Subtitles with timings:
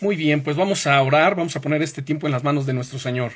[0.00, 2.72] Muy bien, pues vamos a orar, vamos a poner este tiempo en las manos de
[2.72, 3.32] nuestro Señor.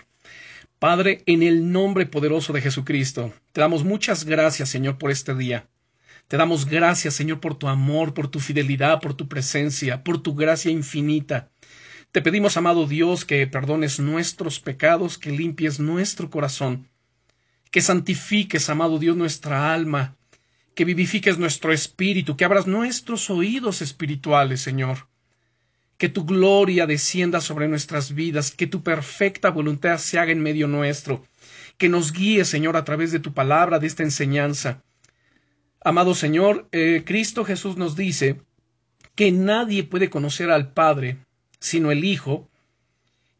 [0.80, 5.68] Padre, en el nombre poderoso de Jesucristo, te damos muchas gracias, Señor, por este día.
[6.26, 10.34] Te damos gracias, Señor, por tu amor, por tu fidelidad, por tu presencia, por tu
[10.34, 11.48] gracia infinita.
[12.10, 16.88] Te pedimos, amado Dios, que perdones nuestros pecados, que limpies nuestro corazón,
[17.70, 20.16] que santifiques, amado Dios, nuestra alma,
[20.74, 25.06] que vivifiques nuestro espíritu, que abras nuestros oídos espirituales, Señor
[25.98, 30.68] que tu gloria descienda sobre nuestras vidas, que tu perfecta voluntad se haga en medio
[30.68, 31.24] nuestro,
[31.76, 34.82] que nos guíe, Señor, a través de tu palabra, de esta enseñanza.
[35.80, 38.40] Amado Señor, eh, Cristo Jesús nos dice
[39.14, 41.18] que nadie puede conocer al Padre
[41.60, 42.48] sino el Hijo,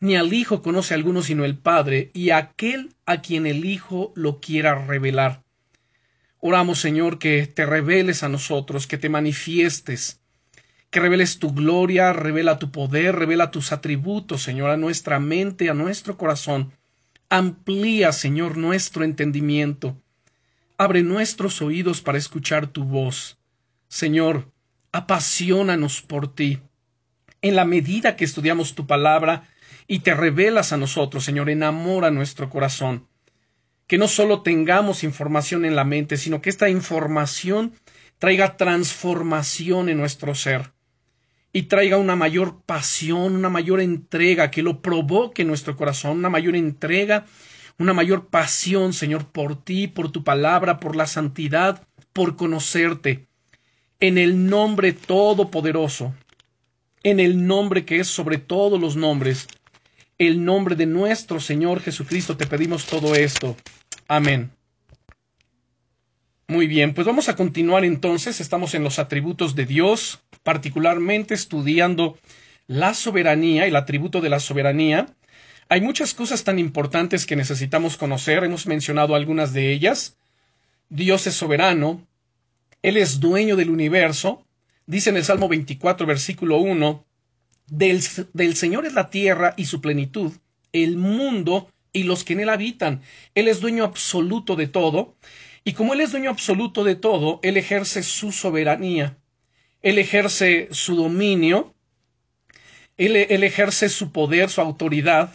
[0.01, 4.13] ni al Hijo conoce a alguno sino el Padre, y aquel a quien el Hijo
[4.17, 5.45] lo quiera revelar.
[6.41, 10.21] Oramos, Señor, que te reveles a nosotros, que te manifiestes,
[10.91, 15.75] que reveles tu gloria, revela tu poder, revela tus atributos, Señor, a nuestra mente, a
[15.75, 16.73] nuestro corazón.
[17.29, 20.01] Amplía, Señor, nuestro entendimiento.
[20.79, 23.39] Abre nuestros oídos para escuchar tu voz.
[23.89, 24.51] Señor,
[24.91, 26.61] apasionanos por ti.
[27.43, 29.49] En la medida que estudiamos tu palabra
[29.87, 33.07] y te revelas a nosotros, Señor, enamora nuestro corazón.
[33.87, 37.75] Que no solo tengamos información en la mente, sino que esta información
[38.19, 40.73] traiga transformación en nuestro ser
[41.59, 46.31] y traiga una mayor pasión, una mayor entrega, que lo provoque en nuestro corazón, una
[46.31, 47.27] mayor entrega,
[47.79, 53.27] una mayor pasión, Señor, por ti, por tu palabra, por la santidad, por conocerte.
[53.99, 56.15] En el nombre todopoderoso,
[57.03, 59.49] en el nombre que es sobre todos los nombres,
[60.17, 63.57] el nombre de nuestro Señor Jesucristo, te pedimos todo esto.
[64.07, 64.53] Amén.
[66.51, 68.41] Muy bien, pues vamos a continuar entonces.
[68.41, 72.17] Estamos en los atributos de Dios, particularmente estudiando
[72.67, 75.15] la soberanía, el atributo de la soberanía.
[75.69, 80.17] Hay muchas cosas tan importantes que necesitamos conocer, hemos mencionado algunas de ellas.
[80.89, 82.07] Dios es soberano,
[82.81, 84.43] Él es dueño del universo,
[84.87, 87.05] dice en el Salmo 24, versículo 1,
[87.67, 90.33] del, del Señor es la tierra y su plenitud,
[90.73, 93.03] el mundo y los que en él habitan.
[93.35, 95.15] Él es dueño absoluto de todo,
[95.69, 99.19] y como Él es dueño absoluto de todo, Él ejerce su soberanía,
[99.83, 101.75] Él ejerce su dominio,
[102.97, 105.31] Él, ejerce su poder, su autoridad,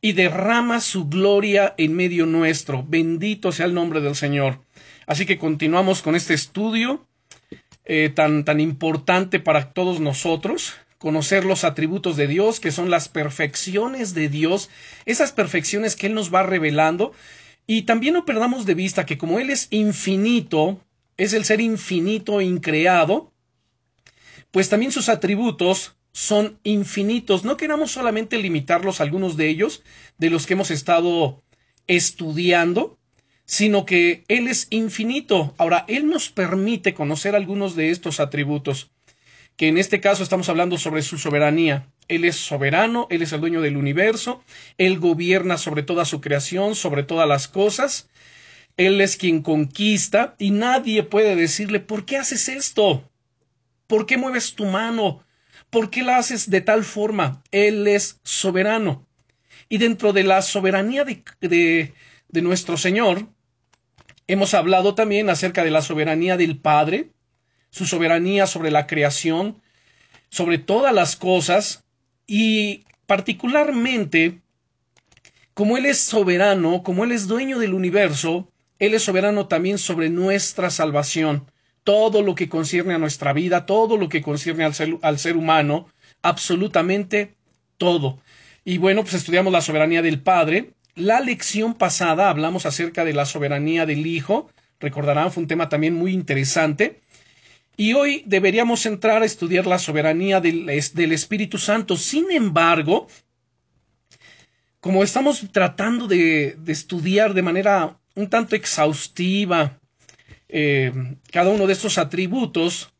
[0.00, 2.86] y derrama su gloria en medio nuestro.
[2.88, 4.64] Bendito sea el nombre del Señor.
[5.06, 7.06] Así que continuamos con este estudio
[7.84, 13.10] eh, tan, tan importante para todos nosotros conocer los atributos de Dios, que son las
[13.10, 14.70] perfecciones de Dios,
[15.04, 17.12] esas perfecciones que Él nos va revelando
[17.66, 20.80] y también no perdamos de vista que como Él es infinito,
[21.16, 23.32] es el ser infinito increado,
[24.50, 27.44] pues también sus atributos son infinitos.
[27.44, 29.82] No queramos solamente limitarlos a algunos de ellos,
[30.18, 31.42] de los que hemos estado
[31.86, 32.98] estudiando,
[33.46, 35.54] sino que Él es infinito.
[35.58, 38.90] Ahora, Él nos permite conocer algunos de estos atributos,
[39.56, 41.88] que en este caso estamos hablando sobre su soberanía.
[42.08, 44.42] Él es soberano, Él es el dueño del universo,
[44.78, 48.08] Él gobierna sobre toda su creación, sobre todas las cosas,
[48.76, 53.10] Él es quien conquista y nadie puede decirle, ¿por qué haces esto?
[53.86, 55.24] ¿Por qué mueves tu mano?
[55.70, 57.42] ¿Por qué la haces de tal forma?
[57.50, 59.06] Él es soberano.
[59.68, 61.94] Y dentro de la soberanía de, de,
[62.28, 63.28] de nuestro Señor,
[64.26, 67.10] hemos hablado también acerca de la soberanía del Padre,
[67.70, 69.60] su soberanía sobre la creación,
[70.30, 71.83] sobre todas las cosas,
[72.26, 74.40] y particularmente,
[75.52, 80.10] como Él es soberano, como Él es dueño del universo, Él es soberano también sobre
[80.10, 81.50] nuestra salvación.
[81.84, 85.88] Todo lo que concierne a nuestra vida, todo lo que concierne al ser, humano,
[86.22, 87.34] absolutamente
[87.76, 88.18] todo.
[88.64, 90.70] Y bueno, pues estudiamos la soberanía del Padre.
[90.94, 94.48] La lección pasada hablamos acerca de la soberanía del Hijo.
[94.80, 97.02] Recordarán, fue un tema también muy interesante.
[97.76, 101.96] Y hoy deberíamos entrar a estudiar la soberanía del, Espíritu Santo.
[101.96, 103.08] Sin embargo,
[104.80, 109.80] como estamos tratando de, estudiar de manera un tanto exhaustiva
[110.48, 110.92] eh,
[111.32, 112.92] cada uno de estos atributos,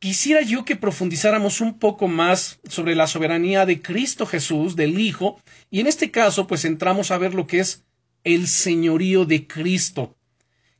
[0.00, 5.40] quisiera yo que profundizáramos un poco más sobre la soberanía de Cristo Jesús, del Hijo,
[5.70, 7.84] y en este caso pues entramos a ver lo que es
[8.24, 10.16] el señorío de Cristo.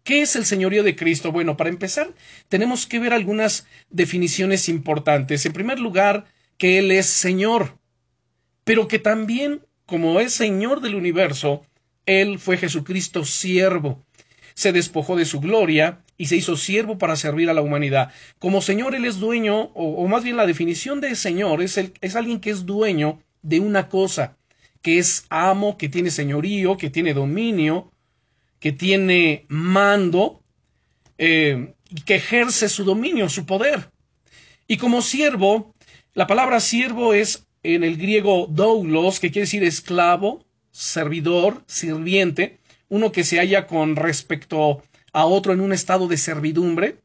[0.04, 1.32] ¿Qué es el señorío de Cristo?
[1.32, 2.12] Bueno, para empezar,
[2.50, 5.46] tenemos que ver algunas definiciones importantes.
[5.46, 6.26] En primer lugar,
[6.58, 7.78] que Él es Señor,
[8.64, 11.64] pero que también, como es Señor del universo,
[12.04, 14.04] Él fue Jesucristo siervo.
[14.54, 18.12] se despojó de su gloria y se hizo siervo para servir a la humanidad.
[18.38, 22.14] Como Señor, Él es dueño, o, más bien la definición de Señor es, el, es
[22.14, 24.36] alguien que es dueño de una cosa,
[24.82, 27.90] que es amo, que tiene señorío, que tiene dominio,
[28.64, 30.40] que tiene mando,
[31.18, 31.74] eh,
[32.06, 33.90] que ejerce su dominio, su poder.
[34.66, 35.74] Y como siervo,
[36.14, 42.58] la palabra siervo es en el griego doulos, que quiere decir esclavo, servidor, sirviente,
[42.88, 44.82] uno que se halla con respecto
[45.12, 46.96] a otro en un estado de servidumbre.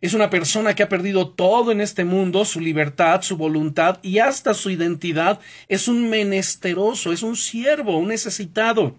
[0.00, 4.20] Es una persona que ha perdido todo en este mundo, su libertad, su voluntad y
[4.20, 5.40] hasta su identidad.
[5.68, 8.96] Es un menesteroso, es un siervo, un necesitado.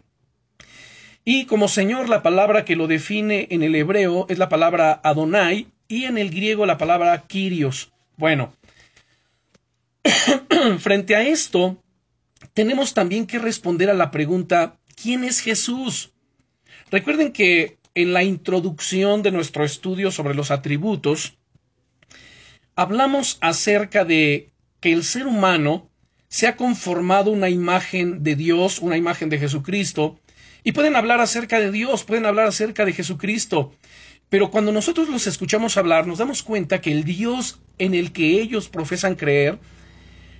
[1.30, 5.68] Y como Señor, la palabra que lo define en el hebreo es la palabra Adonai
[5.90, 7.92] y en el griego la palabra Kyrios.
[8.16, 8.54] Bueno,
[10.80, 11.84] frente a esto,
[12.54, 16.14] tenemos también que responder a la pregunta ¿quién es Jesús?
[16.92, 21.38] Recuerden que en la introducción de nuestro estudio sobre los atributos,
[22.74, 25.90] hablamos acerca de que el ser humano
[26.30, 30.22] se ha conformado una imagen de Dios, una imagen de Jesucristo,
[30.68, 33.72] y pueden hablar acerca de Dios, pueden hablar acerca de Jesucristo.
[34.28, 38.42] Pero cuando nosotros los escuchamos hablar, nos damos cuenta que el Dios en el que
[38.42, 39.60] ellos profesan creer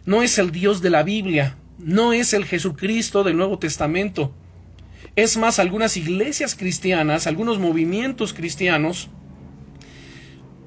[0.04, 4.36] no es el Dios de la Biblia, no es el Jesucristo del Nuevo Testamento.
[5.16, 9.08] Es más, algunas iglesias cristianas, algunos movimientos cristianos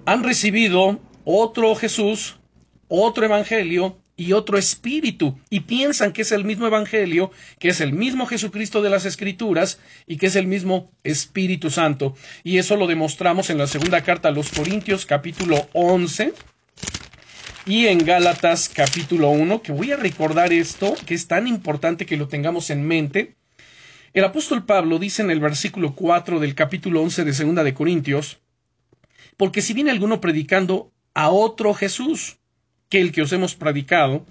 [0.06, 2.40] han recibido otro Jesús,
[2.88, 7.94] otro Evangelio, y otro espíritu y piensan que es el mismo Evangelio, que es el
[7.94, 12.14] mismo Jesucristo de las Escrituras y que es el mismo Espíritu Santo.
[12.44, 16.34] Y eso lo demostramos en la segunda carta a los Corintios capítulo 11
[17.64, 22.18] y en Gálatas capítulo 1, que voy a recordar esto, que es tan importante que
[22.18, 23.36] lo tengamos en mente.
[24.12, 28.38] El apóstol Pablo dice en el versículo 4 del capítulo 11 de segunda de Corintios,
[29.38, 32.39] porque si viene alguno predicando a otro Jesús,
[32.90, 34.26] que el que os hemos predicado,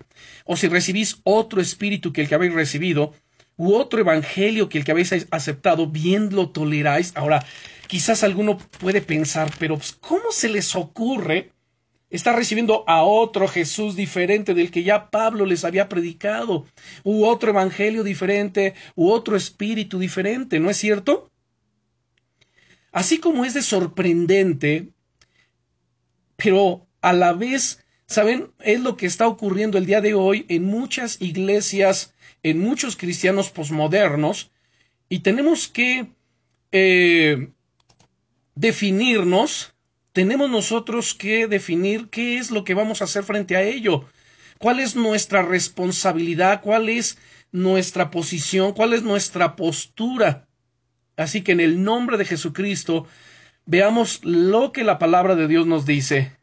[0.46, 3.14] o si recibís otro espíritu que el que habéis recibido,
[3.56, 7.12] u otro evangelio que el que habéis aceptado, bien lo toleráis.
[7.16, 7.46] Ahora,
[7.88, 11.52] quizás alguno puede pensar, pero pues, ¿cómo se les ocurre
[12.10, 16.66] estar recibiendo a otro Jesús diferente del que ya Pablo les había predicado,
[17.04, 21.32] u otro evangelio diferente, u otro espíritu diferente, ¿no es cierto?
[22.92, 24.90] Así como es de sorprendente,
[26.36, 30.66] pero a la vez Saben, es lo que está ocurriendo el día de hoy en
[30.66, 34.50] muchas iglesias, en muchos cristianos posmodernos,
[35.10, 36.08] y tenemos que
[36.72, 37.50] eh,
[38.56, 39.76] definirnos,
[40.12, 44.06] tenemos nosotros que definir qué es lo que vamos a hacer frente a ello,
[44.58, 47.20] cuál es nuestra responsabilidad, cuál es
[47.52, 50.48] nuestra posición, cuál es nuestra postura.
[51.16, 53.06] Así que en el nombre de Jesucristo,
[53.68, 56.39] veamos lo que la palabra de Dios nos dice.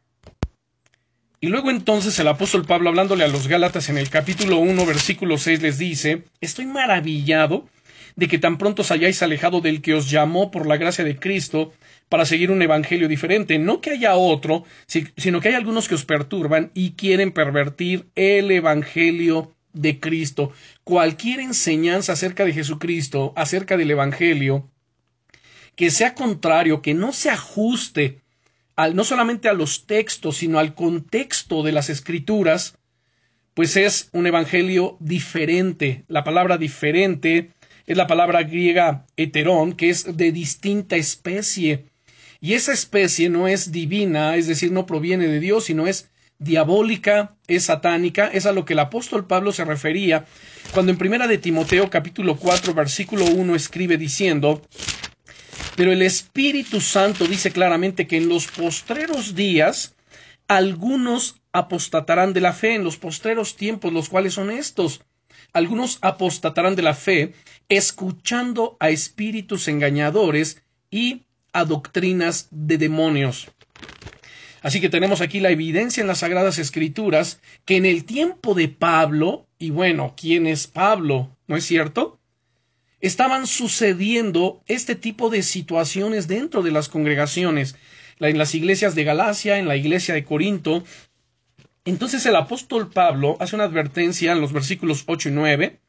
[1.39, 5.37] Y luego entonces el apóstol Pablo, hablándole a los Gálatas en el capítulo 1, versículo
[5.37, 7.69] 6, les dice, Estoy maravillado
[8.15, 11.17] de que tan pronto os hayáis alejado del que os llamó por la gracia de
[11.17, 11.73] Cristo
[12.09, 13.59] para seguir un evangelio diferente.
[13.59, 18.49] No que haya otro, sino que hay algunos que os perturban y quieren pervertir el
[18.49, 20.51] evangelio de Cristo.
[20.83, 24.67] Cualquier enseñanza acerca de Jesucristo, acerca del evangelio,
[25.75, 28.21] que sea contrario, que no se ajuste
[28.93, 32.77] no solamente a los textos, sino al contexto de las escrituras,
[33.53, 36.05] pues es un evangelio diferente.
[36.07, 37.51] La palabra diferente
[37.87, 41.85] es la palabra griega heterón, que es de distinta especie.
[42.39, 47.35] Y esa especie no es divina, es decir, no proviene de Dios, sino es diabólica,
[47.47, 50.25] es satánica, es a lo que el apóstol Pablo se refería
[50.71, 54.61] cuando en primera de Timoteo capítulo 4 versículo 1 escribe diciendo
[55.77, 59.95] pero el Espíritu Santo dice claramente que en los postreros días
[60.47, 65.01] algunos apostatarán de la fe, en los postreros tiempos, los cuales son estos.
[65.53, 67.33] Algunos apostatarán de la fe,
[67.69, 71.21] escuchando a espíritus engañadores y
[71.53, 73.47] a doctrinas de demonios.
[74.63, 78.67] Así que tenemos aquí la evidencia en las Sagradas Escrituras que en el tiempo de
[78.67, 81.37] Pablo, y bueno, ¿quién es Pablo?
[81.45, 82.17] ¿No es cierto?
[83.01, 87.75] Estaban sucediendo este tipo de situaciones dentro de las congregaciones,
[88.19, 90.83] en las iglesias de Galacia, en la iglesia de Corinto.
[91.85, 95.79] Entonces el apóstol Pablo hace una advertencia en los versículos 8 y 9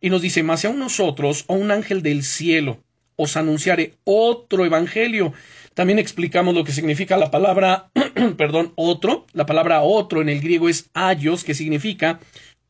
[0.00, 2.82] y nos dice, si a nosotros o un ángel del cielo
[3.16, 5.32] os anunciare otro evangelio.
[5.74, 7.90] También explicamos lo que significa la palabra,
[8.36, 9.26] perdón, otro.
[9.32, 12.20] La palabra otro en el griego es ayos, que significa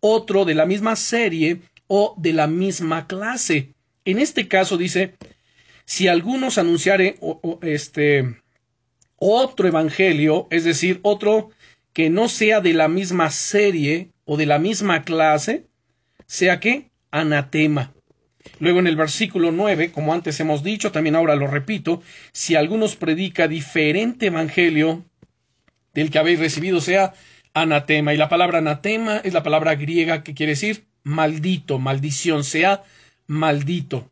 [0.00, 3.74] otro de la misma serie o de la misma clase.
[4.04, 5.14] En este caso dice,
[5.84, 7.18] si algunos anunciare
[7.62, 8.42] este
[9.16, 11.50] otro evangelio, es decir, otro
[11.92, 15.66] que no sea de la misma serie o de la misma clase,
[16.26, 17.94] sea que anatema.
[18.58, 22.02] Luego en el versículo 9, como antes hemos dicho, también ahora lo repito,
[22.32, 25.04] si algunos predica diferente evangelio
[25.94, 27.14] del que habéis recibido, sea
[27.54, 28.12] anatema.
[28.12, 32.82] Y la palabra anatema es la palabra griega que quiere decir maldito, maldición, sea
[33.28, 34.10] maldito.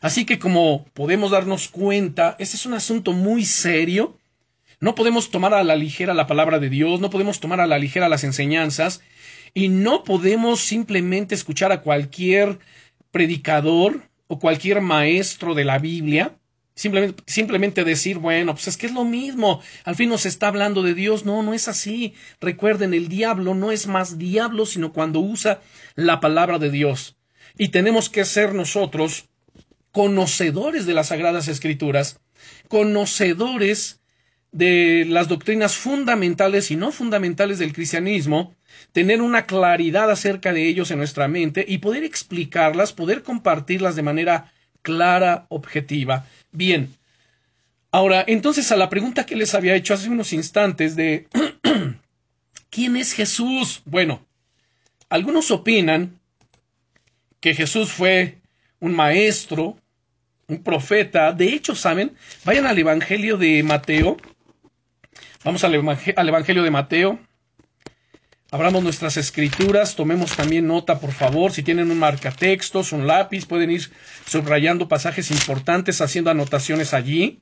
[0.00, 4.18] Así que como podemos darnos cuenta, este es un asunto muy serio.
[4.80, 7.78] No podemos tomar a la ligera la palabra de Dios, no podemos tomar a la
[7.78, 9.02] ligera las enseñanzas
[9.52, 12.58] y no podemos simplemente escuchar a cualquier
[13.10, 16.38] predicador o cualquier maestro de la Biblia
[16.74, 20.82] Simplemente, simplemente, decir, bueno, pues es que es lo mismo, al fin nos está hablando
[20.82, 21.24] de Dios.
[21.24, 22.14] No, no es así.
[22.40, 25.60] Recuerden, el diablo no es más diablo, sino cuando usa
[25.94, 27.16] la palabra de Dios.
[27.58, 29.28] Y tenemos que ser nosotros
[29.92, 32.20] conocedores de las Sagradas Escrituras,
[32.68, 34.00] conocedores
[34.52, 38.54] de las doctrinas fundamentales y no fundamentales del cristianismo,
[38.92, 44.02] tener una claridad acerca de ellos en nuestra mente y poder explicarlas, poder compartirlas de
[44.02, 44.52] manera
[44.82, 46.26] clara, objetiva.
[46.52, 46.94] Bien.
[47.90, 51.28] Ahora, entonces a la pregunta que les había hecho hace unos instantes de
[52.70, 53.82] ¿quién es Jesús?
[53.84, 54.24] Bueno,
[55.08, 56.18] algunos opinan
[57.40, 58.38] que Jesús fue
[58.80, 59.76] un maestro,
[60.48, 61.32] un profeta.
[61.32, 62.16] De hecho, ¿saben?
[62.44, 64.16] Vayan al Evangelio de Mateo.
[65.44, 67.18] Vamos al, Evangelio de Mateo.
[68.52, 71.52] Abramos nuestras escrituras, tomemos también nota, por favor.
[71.52, 73.90] Si tienen un marcatextos, un lápiz, pueden ir
[74.26, 77.40] subrayando pasajes importantes, haciendo anotaciones allí.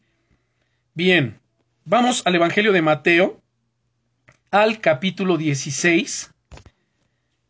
[0.94, 1.40] Bien,
[1.84, 3.42] vamos al Evangelio de Mateo,
[4.52, 6.30] al capítulo 16,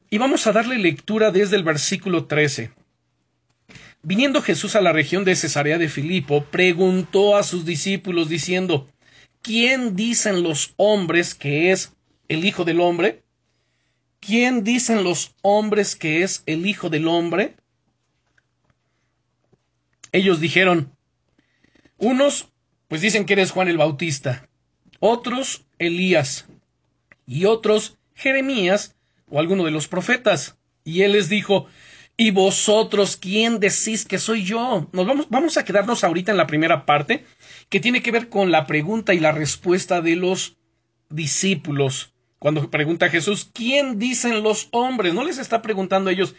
[0.09, 2.71] y vamos a darle lectura desde el versículo 13.
[4.03, 8.89] Viniendo Jesús a la región de Cesarea de Filipo, preguntó a sus discípulos diciendo,
[9.43, 11.93] ¿quién dicen los hombres que es
[12.29, 13.23] el Hijo del Hombre?
[14.21, 17.57] ¿Quién dicen los hombres que es el Hijo del Hombre?
[20.13, 20.93] Ellos dijeron,
[21.99, 22.49] unos
[22.89, 24.49] pues dicen que eres Juan el Bautista,
[24.99, 26.49] otros Elías,
[27.25, 28.97] y otros Jeremías
[29.29, 30.59] o alguno de los profetas.
[30.83, 31.69] Y él les dijo,
[32.17, 34.91] ¿Y vosotros quién decís que soy yo?
[34.93, 37.25] Nos vamos, vamos a quedarnos ahorita en la primera parte,
[37.71, 40.59] que tiene que ver con la pregunta y la respuesta de los
[41.09, 42.13] discípulos.
[42.41, 45.15] Cuando pregunta a Jesús, ¿quién dicen los hombres?
[45.15, 46.35] No les está preguntando a ellos,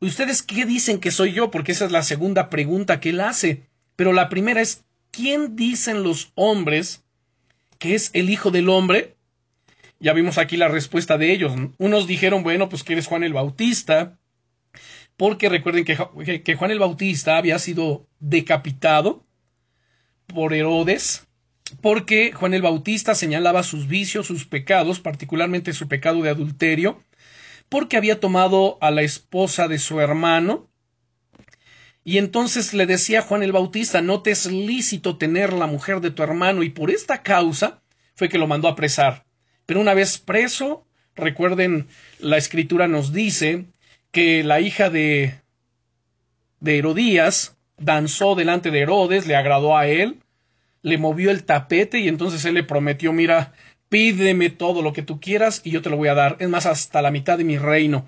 [0.00, 1.52] ¿ustedes qué dicen que soy yo?
[1.52, 3.62] Porque esa es la segunda pregunta que él hace.
[3.94, 7.04] Pero la primera es, ¿quién dicen los hombres
[7.78, 9.14] que es el Hijo del Hombre?
[10.00, 11.52] Ya vimos aquí la respuesta de ellos.
[11.78, 14.18] Unos dijeron, bueno, pues que eres Juan el Bautista
[15.16, 19.24] porque recuerden que, que, Juan el Bautista había sido decapitado
[20.26, 21.26] por Herodes,
[21.80, 27.02] porque Juan el Bautista señalaba sus vicios, sus pecados, particularmente su pecado de adulterio,
[27.68, 30.68] porque había tomado a la esposa de su hermano,
[32.04, 36.00] y entonces le decía a Juan el Bautista, no te es lícito tener la mujer
[36.00, 37.82] de tu hermano, y por esta causa
[38.14, 39.24] fue que lo mandó a apresar.
[39.64, 43.64] Pero una vez preso, recuerden, la escritura nos dice
[44.10, 45.40] que la hija de,
[46.60, 50.20] de Herodías danzó delante de Herodes, le agradó a él,
[50.84, 53.54] le movió el tapete y entonces él le prometió, mira,
[53.88, 56.66] pídeme todo lo que tú quieras y yo te lo voy a dar, es más,
[56.66, 58.04] hasta la mitad de mi reino.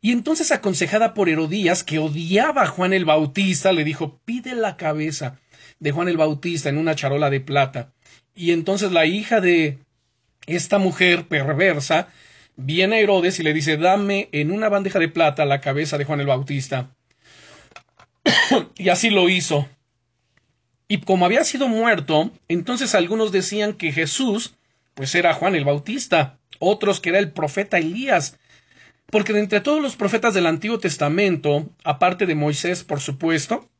[0.00, 4.76] Y entonces, aconsejada por Herodías, que odiaba a Juan el Bautista, le dijo, pide la
[4.76, 5.38] cabeza
[5.78, 7.92] de Juan el Bautista en una charola de plata.
[8.34, 9.78] Y entonces la hija de
[10.48, 12.08] esta mujer perversa
[12.56, 16.18] viene Herodes y le dice, dame en una bandeja de plata la cabeza de Juan
[16.18, 16.96] el Bautista.
[18.76, 19.68] y así lo hizo.
[20.92, 24.56] Y como había sido muerto, entonces algunos decían que Jesús,
[24.92, 28.38] pues era Juan el Bautista, otros que era el profeta Elías,
[29.06, 33.70] porque de entre todos los profetas del Antiguo Testamento, aparte de Moisés, por supuesto,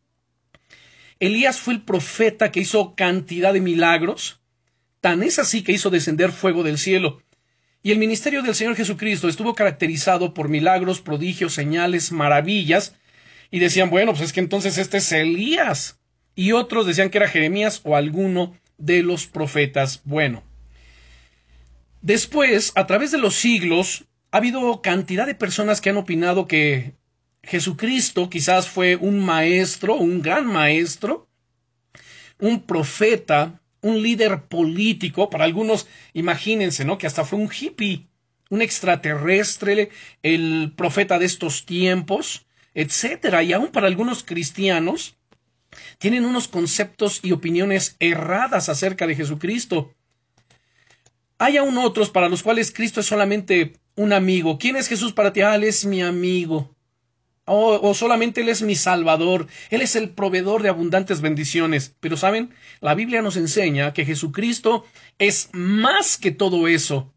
[1.20, 4.40] Elías fue el profeta que hizo cantidad de milagros,
[5.02, 7.22] tan es así que hizo descender fuego del cielo.
[7.82, 12.96] Y el ministerio del Señor Jesucristo estuvo caracterizado por milagros, prodigios, señales, maravillas,
[13.50, 15.98] y decían, bueno, pues es que entonces este es Elías.
[16.34, 20.00] Y otros decían que era Jeremías o alguno de los profetas.
[20.04, 20.42] Bueno.
[22.00, 26.94] Después, a través de los siglos, ha habido cantidad de personas que han opinado que
[27.44, 31.28] Jesucristo quizás fue un maestro, un gran maestro,
[32.38, 36.98] un profeta, un líder político, para algunos, imagínense, ¿no?
[36.98, 38.08] Que hasta fue un hippie,
[38.48, 39.90] un extraterrestre,
[40.22, 43.42] el profeta de estos tiempos, etcétera.
[43.42, 45.16] Y aún para algunos cristianos,
[45.98, 49.94] tienen unos conceptos y opiniones erradas acerca de Jesucristo.
[51.38, 54.58] Hay aún otros para los cuales Cristo es solamente un amigo.
[54.58, 55.40] ¿Quién es Jesús para ti?
[55.40, 56.74] Ah, Él es mi amigo.
[57.44, 61.96] O, o, solamente Él es mi Salvador, Él es el proveedor de abundantes bendiciones.
[61.98, 64.86] Pero saben, la Biblia nos enseña que Jesucristo
[65.18, 67.12] es más que todo eso.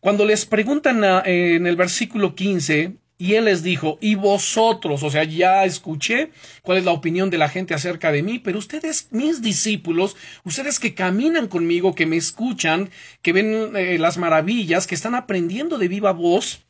[0.00, 5.24] Cuando les preguntan en el versículo 15, y él les dijo, y vosotros, o sea,
[5.24, 6.30] ya escuché
[6.62, 10.78] cuál es la opinión de la gente acerca de mí, pero ustedes, mis discípulos, ustedes
[10.78, 15.88] que caminan conmigo, que me escuchan, que ven eh, las maravillas, que están aprendiendo de
[15.88, 16.64] viva voz,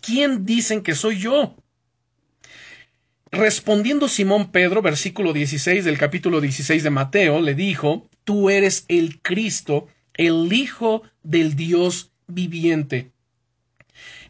[0.00, 1.54] ¿quién dicen que soy yo?
[3.30, 9.20] Respondiendo Simón Pedro, versículo 16 del capítulo 16 de Mateo, le dijo, Tú eres el
[9.20, 13.12] Cristo, el Hijo del Dios viviente.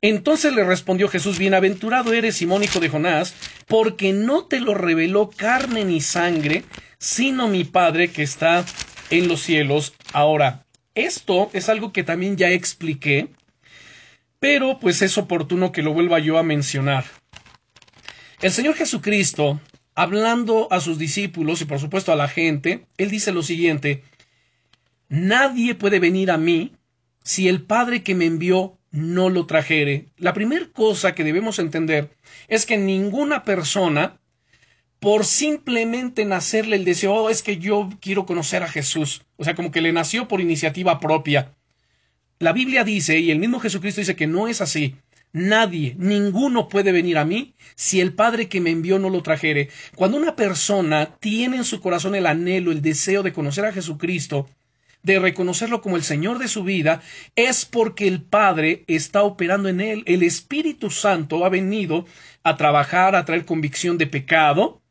[0.03, 3.35] Entonces le respondió Jesús, Bienaventurado eres, Simón, hijo de Jonás,
[3.67, 6.65] porque no te lo reveló carne ni sangre,
[6.99, 8.65] sino mi Padre que está
[9.11, 9.95] en los cielos.
[10.13, 10.65] Ahora,
[10.95, 13.29] esto es algo que también ya expliqué,
[14.39, 17.05] pero pues es oportuno que lo vuelva yo a mencionar.
[18.41, 19.61] El Señor Jesucristo,
[19.95, 24.03] hablando a sus discípulos y por supuesto a la gente, él dice lo siguiente,
[25.11, 26.73] Nadie puede venir a mí
[27.25, 30.07] si el Padre que me envió no lo trajere.
[30.17, 32.11] La primera cosa que debemos entender
[32.49, 34.19] es que ninguna persona,
[34.99, 39.55] por simplemente nacerle el deseo, oh, es que yo quiero conocer a Jesús, o sea,
[39.55, 41.55] como que le nació por iniciativa propia.
[42.39, 44.97] La Biblia dice, y el mismo Jesucristo dice que no es así.
[45.33, 49.69] Nadie, ninguno puede venir a mí si el Padre que me envió no lo trajere.
[49.95, 54.49] Cuando una persona tiene en su corazón el anhelo, el deseo de conocer a Jesucristo,
[55.03, 57.03] de reconocerlo como el Señor de su vida,
[57.37, 60.03] es porque el Padre está operando en él.
[60.07, 62.07] El Espíritu Santo ha venido
[62.43, 64.83] a trabajar, a traer convicción de pecado,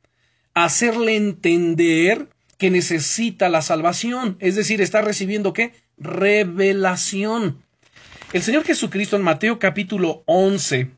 [0.53, 4.35] a hacerle entender que necesita la salvación.
[4.39, 5.73] Es decir, está recibiendo qué?
[5.97, 7.63] Revelación.
[8.33, 10.91] El Señor Jesucristo en Mateo capítulo 11,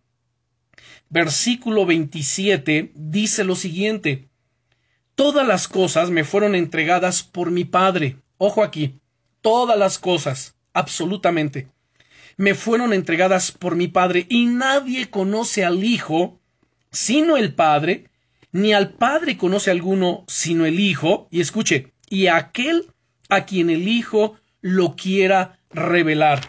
[1.09, 4.27] versículo 27, dice lo siguiente.
[5.15, 8.17] Todas las cosas me fueron entregadas por mi Padre.
[8.37, 9.00] Ojo aquí
[9.41, 11.67] todas las cosas, absolutamente,
[12.37, 16.39] me fueron entregadas por mi Padre, y nadie conoce al Hijo
[16.91, 18.09] sino el Padre,
[18.51, 22.87] ni al Padre conoce alguno sino el Hijo, y escuche, y aquel
[23.29, 26.41] a quien el Hijo lo quiera revelar.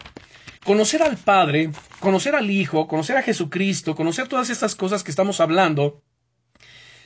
[0.65, 5.39] Conocer al Padre, conocer al Hijo, conocer a Jesucristo, conocer todas estas cosas que estamos
[5.39, 6.01] hablando,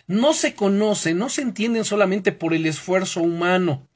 [0.07, 3.87] no se conoce, no se entienden solamente por el esfuerzo humano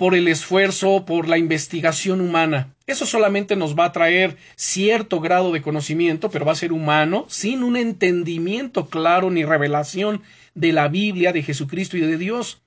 [0.00, 2.74] por el esfuerzo, por la investigación humana.
[2.86, 7.26] Eso solamente nos va a traer cierto grado de conocimiento, pero va a ser humano,
[7.28, 10.22] sin un entendimiento claro ni revelación
[10.54, 12.62] de la Biblia, de Jesucristo y de Dios.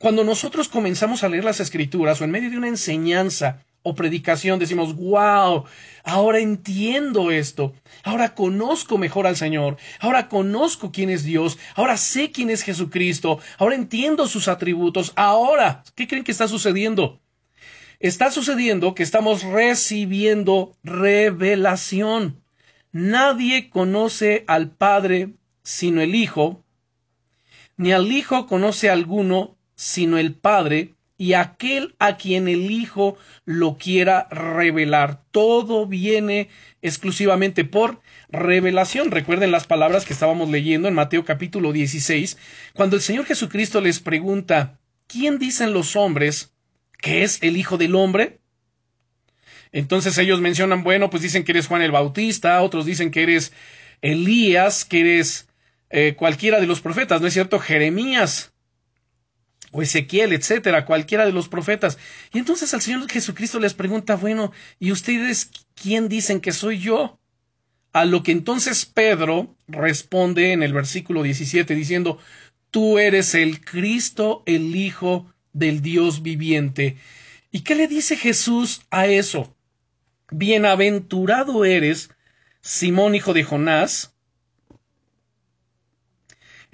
[0.00, 4.58] Cuando nosotros comenzamos a leer las Escrituras o en medio de una enseñanza o predicación
[4.58, 5.64] decimos, wow,
[6.04, 12.32] ahora entiendo esto, ahora conozco mejor al Señor, ahora conozco quién es Dios, ahora sé
[12.32, 17.20] quién es Jesucristo, ahora entiendo sus atributos, ahora, ¿qué creen que está sucediendo?
[18.00, 22.42] Está sucediendo que estamos recibiendo revelación.
[22.90, 26.64] Nadie conoce al Padre sino el Hijo,
[27.76, 33.16] ni al Hijo conoce a alguno sino el Padre, y aquel a quien el Hijo
[33.44, 35.22] lo quiera revelar.
[35.30, 36.48] Todo viene
[36.82, 39.10] exclusivamente por revelación.
[39.10, 42.36] Recuerden las palabras que estábamos leyendo en Mateo capítulo 16,
[42.74, 46.52] cuando el Señor Jesucristo les pregunta, ¿quién dicen los hombres
[47.00, 48.40] que es el Hijo del Hombre?
[49.70, 53.52] Entonces ellos mencionan, bueno, pues dicen que eres Juan el Bautista, otros dicen que eres
[54.02, 55.48] Elías, que eres
[55.90, 57.58] eh, cualquiera de los profetas, ¿no es cierto?
[57.58, 58.53] Jeremías
[59.74, 61.98] o Ezequiel, etcétera, cualquiera de los profetas.
[62.32, 67.18] Y entonces al Señor Jesucristo les pregunta, bueno, ¿y ustedes quién dicen que soy yo?
[67.92, 72.18] A lo que entonces Pedro responde en el versículo 17 diciendo,
[72.70, 76.96] tú eres el Cristo, el Hijo del Dios viviente.
[77.50, 79.56] ¿Y qué le dice Jesús a eso?
[80.30, 82.10] Bienaventurado eres,
[82.60, 84.13] Simón, hijo de Jonás,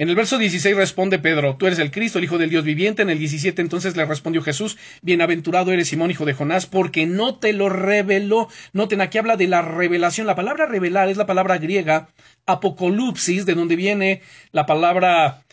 [0.01, 3.03] en el verso 16 responde Pedro, tú eres el Cristo, el Hijo del Dios viviente.
[3.03, 7.39] En el 17 entonces le respondió Jesús, bienaventurado eres Simón, hijo de Jonás, porque no
[7.39, 8.49] te lo reveló.
[8.73, 10.27] Noten, aquí habla de la revelación.
[10.27, 12.09] La palabra revelar es la palabra griega
[12.47, 15.45] apocolupsis, de donde viene la palabra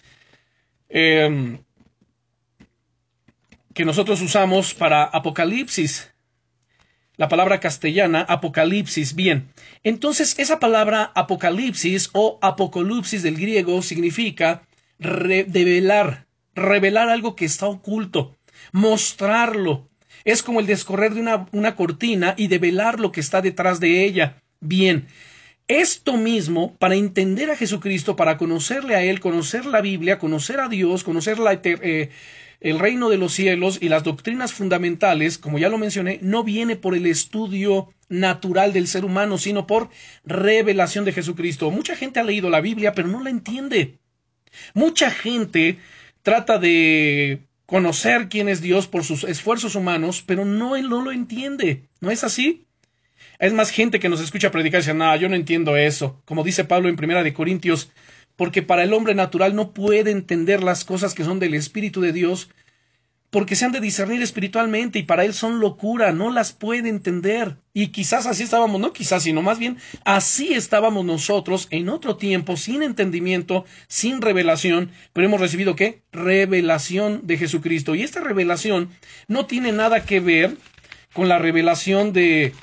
[0.87, 1.59] eh,
[3.73, 6.09] que nosotros usamos para apocalipsis
[7.17, 9.15] la palabra castellana apocalipsis.
[9.15, 9.49] Bien,
[9.83, 14.63] entonces esa palabra apocalipsis o apocolipsis del griego significa
[14.99, 18.35] develar, revelar algo que está oculto,
[18.71, 19.89] mostrarlo.
[20.23, 24.05] Es como el descorrer de una, una cortina y develar lo que está detrás de
[24.05, 24.41] ella.
[24.59, 25.07] Bien,
[25.67, 30.69] esto mismo, para entender a Jesucristo, para conocerle a Él, conocer la Biblia, conocer a
[30.69, 32.09] Dios, conocer la, eh,
[32.59, 36.75] el reino de los cielos y las doctrinas fundamentales, como ya lo mencioné, no viene
[36.75, 39.89] por el estudio natural del ser humano, sino por
[40.25, 41.69] revelación de Jesucristo.
[41.71, 43.99] Mucha gente ha leído la Biblia, pero no la entiende.
[44.73, 45.77] Mucha gente
[46.23, 51.83] trata de conocer quién es Dios por sus esfuerzos humanos, pero no, no lo entiende.
[51.99, 52.65] ¿No es así?
[53.39, 56.21] Es más gente que nos escucha predicar y dice, no, yo no entiendo eso.
[56.25, 57.91] Como dice Pablo en Primera de Corintios,
[58.37, 62.13] porque para el hombre natural no puede entender las cosas que son del Espíritu de
[62.13, 62.49] Dios,
[63.29, 67.57] porque se han de discernir espiritualmente y para él son locura, no las puede entender.
[67.73, 72.55] Y quizás así estábamos, no quizás, sino más bien así estábamos nosotros en otro tiempo,
[72.55, 76.03] sin entendimiento, sin revelación, pero hemos recibido qué?
[76.11, 77.95] Revelación de Jesucristo.
[77.95, 78.91] Y esta revelación
[79.27, 80.55] no tiene nada que ver
[81.11, 82.53] con la revelación de...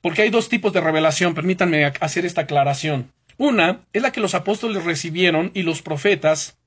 [0.00, 3.12] Porque hay dos tipos de revelación, permítanme hacer esta aclaración.
[3.38, 6.58] Una es la que los apóstoles recibieron y los profetas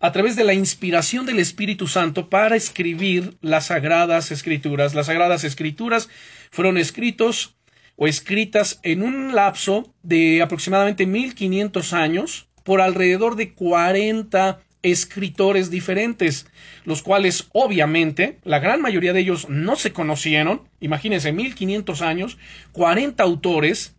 [0.00, 4.94] a través de la inspiración del Espíritu Santo para escribir las sagradas escrituras.
[4.94, 6.08] Las sagradas escrituras
[6.50, 7.56] fueron escritos
[7.96, 16.46] o escritas en un lapso de aproximadamente 1500 años por alrededor de 40 escritores diferentes,
[16.84, 22.38] los cuales obviamente la gran mayoría de ellos no se conocieron, imagínense 1500 años,
[22.72, 23.96] 40 autores,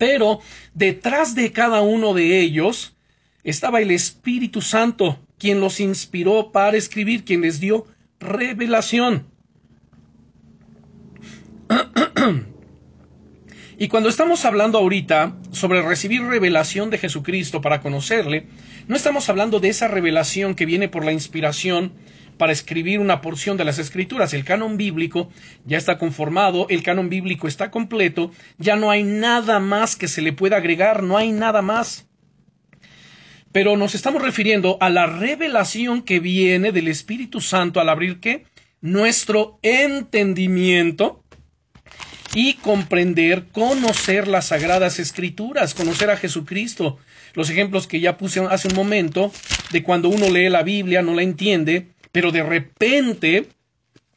[0.00, 0.40] pero
[0.72, 2.96] detrás de cada uno de ellos
[3.44, 7.86] estaba el Espíritu Santo, quien los inspiró para escribir, quien les dio
[8.18, 9.26] revelación.
[13.82, 18.46] Y cuando estamos hablando ahorita sobre recibir revelación de Jesucristo para conocerle,
[18.88, 21.94] no estamos hablando de esa revelación que viene por la inspiración
[22.36, 24.34] para escribir una porción de las escrituras.
[24.34, 25.30] El canon bíblico
[25.64, 30.20] ya está conformado, el canon bíblico está completo, ya no hay nada más que se
[30.20, 32.06] le pueda agregar, no hay nada más
[33.52, 38.44] pero nos estamos refiriendo a la revelación que viene del Espíritu Santo al abrir qué?
[38.80, 41.19] Nuestro entendimiento
[42.34, 46.98] y comprender, conocer las sagradas escrituras, conocer a Jesucristo.
[47.34, 49.32] Los ejemplos que ya puse hace un momento
[49.70, 53.48] de cuando uno lee la Biblia, no la entiende, pero de repente,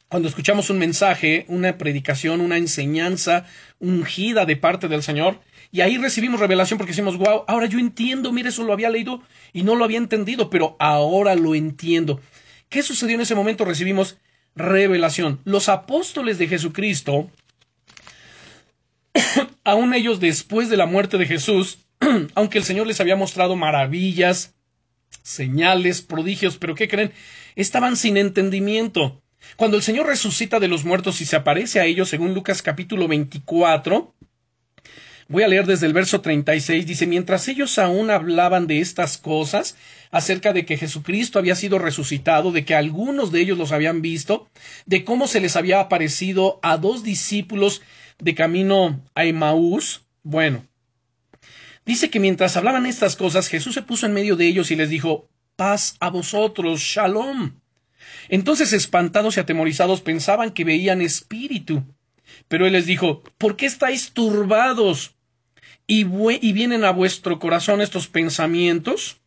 [0.08, 3.46] cuando escuchamos un mensaje, una predicación, una enseñanza
[3.80, 5.40] ungida de parte del Señor,
[5.72, 9.22] y ahí recibimos revelación porque decimos, wow, ahora yo entiendo, mire, eso lo había leído
[9.52, 12.20] y no lo había entendido, pero ahora lo entiendo.
[12.68, 13.64] ¿Qué sucedió en ese momento?
[13.64, 14.18] Recibimos
[14.54, 15.40] revelación.
[15.44, 17.28] Los apóstoles de Jesucristo,
[19.64, 21.78] aún ellos después de la muerte de Jesús,
[22.34, 24.54] aunque el Señor les había mostrado maravillas,
[25.22, 27.12] señales, prodigios, pero ¿qué creen?
[27.56, 29.22] Estaban sin entendimiento.
[29.56, 33.08] Cuando el Señor resucita de los muertos y se aparece a ellos, según Lucas capítulo
[33.08, 34.14] 24,
[35.26, 36.86] Voy a leer desde el verso 36.
[36.86, 39.76] Dice, mientras ellos aún hablaban de estas cosas,
[40.10, 44.48] acerca de que Jesucristo había sido resucitado, de que algunos de ellos los habían visto,
[44.84, 47.80] de cómo se les había aparecido a dos discípulos
[48.18, 50.04] de camino a Emaús.
[50.22, 50.66] Bueno,
[51.84, 54.88] dice que mientras hablaban estas cosas, Jesús se puso en medio de ellos y les
[54.88, 57.60] dijo, paz a vosotros, shalom.
[58.28, 61.84] Entonces, espantados y atemorizados, pensaban que veían espíritu.
[62.48, 65.14] Pero él les dijo, ¿por qué estáis turbados?
[65.86, 69.20] ¿Y, y vienen a vuestro corazón estos pensamientos?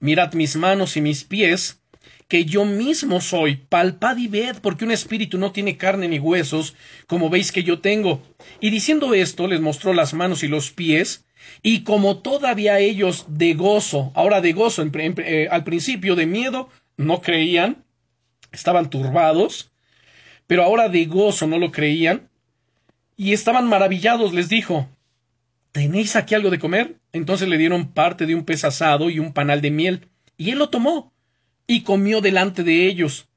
[0.00, 1.80] Mirad mis manos y mis pies,
[2.28, 6.74] que yo mismo soy, palpad y ved, porque un espíritu no tiene carne ni huesos,
[7.06, 8.20] como veis que yo tengo.
[8.60, 11.24] Y diciendo esto, les mostró las manos y los pies,
[11.62, 17.20] y como todavía ellos de gozo, ahora de gozo, eh, al principio de miedo, no
[17.20, 17.84] creían,
[18.52, 19.70] estaban turbados,
[20.48, 22.28] pero ahora de gozo no lo creían,
[23.16, 24.88] y estaban maravillados, les dijo,
[25.70, 26.96] ¿tenéis aquí algo de comer?
[27.12, 30.58] Entonces le dieron parte de un pez asado y un panal de miel, y él
[30.58, 31.12] lo tomó,
[31.66, 33.28] y comió delante de ellos.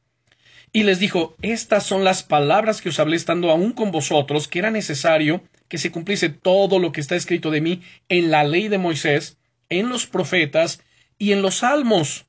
[0.72, 4.60] Y les dijo, Estas son las palabras que os hablé estando aún con vosotros, que
[4.60, 8.68] era necesario que se cumpliese todo lo que está escrito de mí en la ley
[8.68, 9.38] de Moisés,
[9.70, 10.82] en los profetas
[11.18, 12.26] y en los salmos.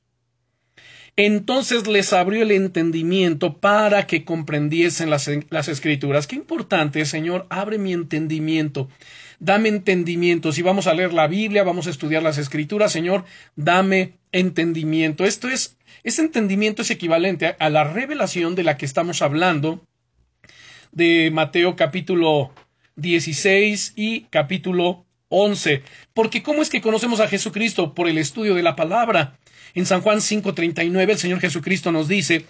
[1.17, 6.25] Entonces les abrió el entendimiento para que comprendiesen las, las, escrituras.
[6.25, 8.87] Qué importante, Señor, abre mi entendimiento.
[9.39, 10.51] Dame entendimiento.
[10.51, 15.25] Si vamos a leer la Biblia, vamos a estudiar las escrituras, Señor, dame entendimiento.
[15.25, 19.85] Esto es, ese entendimiento es equivalente a la revelación de la que estamos hablando
[20.91, 22.53] de Mateo capítulo
[22.95, 25.83] 16 y capítulo 11.
[26.13, 27.93] Porque ¿cómo es que conocemos a Jesucristo?
[27.93, 29.37] Por el estudio de la palabra.
[29.73, 32.45] En San Juan 5:39 el Señor Jesucristo nos dice,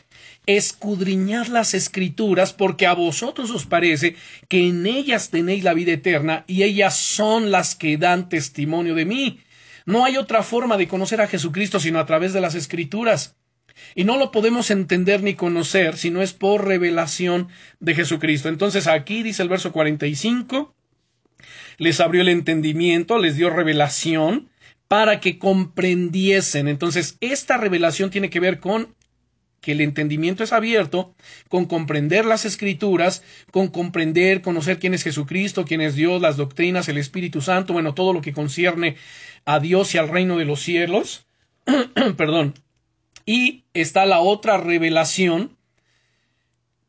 [0.48, 4.16] escudriñad las escrituras porque a vosotros os parece
[4.48, 9.06] que en ellas tenéis la vida eterna y ellas son las que dan testimonio de
[9.06, 9.40] mí.
[9.86, 13.36] No hay otra forma de conocer a Jesucristo sino a través de las escrituras.
[13.96, 18.50] Y no lo podemos entender ni conocer si no es por revelación de Jesucristo.
[18.50, 20.74] Entonces aquí dice el verso 45,
[21.78, 24.50] les abrió el entendimiento, les dio revelación
[24.88, 26.68] para que comprendiesen.
[26.68, 28.94] Entonces, esta revelación tiene que ver con
[29.62, 31.16] que el entendimiento es abierto,
[31.48, 36.90] con comprender las escrituras, con comprender, conocer quién es Jesucristo, quién es Dios, las doctrinas,
[36.90, 38.98] el Espíritu Santo, bueno, todo lo que concierne
[39.46, 41.26] a Dios y al reino de los cielos.
[42.18, 42.56] Perdón.
[43.26, 45.58] Y está la otra revelación,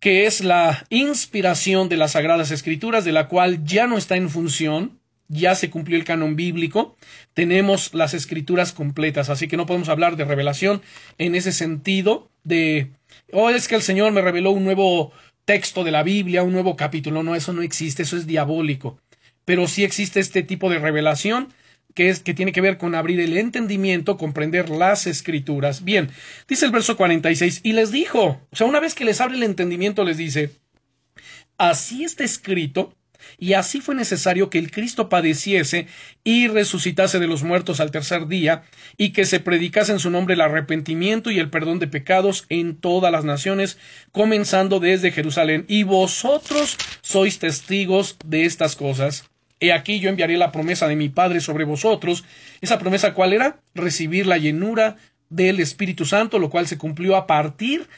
[0.01, 4.31] que es la inspiración de las Sagradas Escrituras, de la cual ya no está en
[4.31, 6.97] función, ya se cumplió el canon bíblico,
[7.35, 10.83] tenemos las escrituras completas, así que no podemos hablar de revelación
[11.19, 12.91] en ese sentido de,
[13.33, 15.13] oh, es que el Señor me reveló un nuevo
[15.45, 18.99] texto de la Biblia, un nuevo capítulo, no, eso no existe, eso es diabólico,
[19.45, 21.49] pero sí existe este tipo de revelación
[21.95, 25.85] que es que tiene que ver con abrir el entendimiento, comprender las escrituras.
[25.85, 26.11] Bien,
[26.49, 29.43] dice el verso 46, y les dijo, o sea, una vez que les abre el
[29.43, 30.51] entendimiento, les dice,
[31.59, 32.95] así está escrito,
[33.39, 35.87] y así fue necesario que el Cristo padeciese
[36.25, 38.63] y resucitase de los muertos al tercer día,
[38.97, 42.77] y que se predicase en su nombre el arrepentimiento y el perdón de pecados en
[42.77, 43.79] todas las naciones,
[44.13, 45.65] comenzando desde Jerusalén.
[45.69, 49.32] Y vosotros sois testigos de estas cosas.
[49.63, 52.25] He aquí yo enviaré la promesa de mi Padre sobre vosotros.
[52.61, 53.61] Esa promesa cuál era?
[53.77, 54.97] Recibir la llenura
[55.31, 57.89] del Espíritu Santo, lo cual se cumplió a partir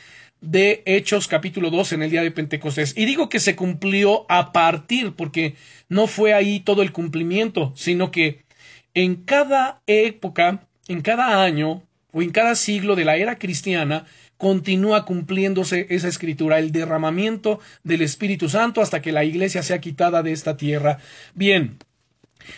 [0.43, 2.93] de Hechos capítulo 2 en el día de Pentecostés.
[2.99, 5.55] Y digo que se cumplió a partir porque
[5.89, 8.45] no fue ahí todo el cumplimiento, sino que
[8.93, 14.05] en cada época, en cada año o en cada siglo de la era cristiana,
[14.37, 20.23] continúa cumpliéndose esa escritura, el derramamiento del Espíritu Santo hasta que la iglesia sea quitada
[20.23, 20.99] de esta tierra.
[21.35, 21.79] Bien,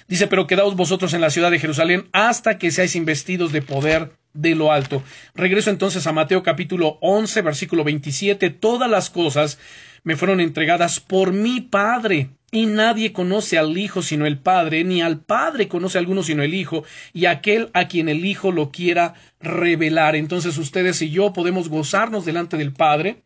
[0.08, 4.12] dice, pero quedaos vosotros en la ciudad de Jerusalén hasta que seáis investidos de poder
[4.32, 5.02] de lo alto.
[5.34, 8.50] Regreso entonces a Mateo capítulo 11, versículo 27.
[8.50, 9.58] Todas las cosas
[10.04, 12.30] me fueron entregadas por mi Padre.
[12.52, 16.42] Y nadie conoce al Hijo sino el Padre, ni al Padre conoce a alguno sino
[16.42, 20.14] el Hijo, y aquel a quien el Hijo lo quiera revelar.
[20.14, 23.22] Entonces ustedes y yo podemos gozarnos delante del Padre.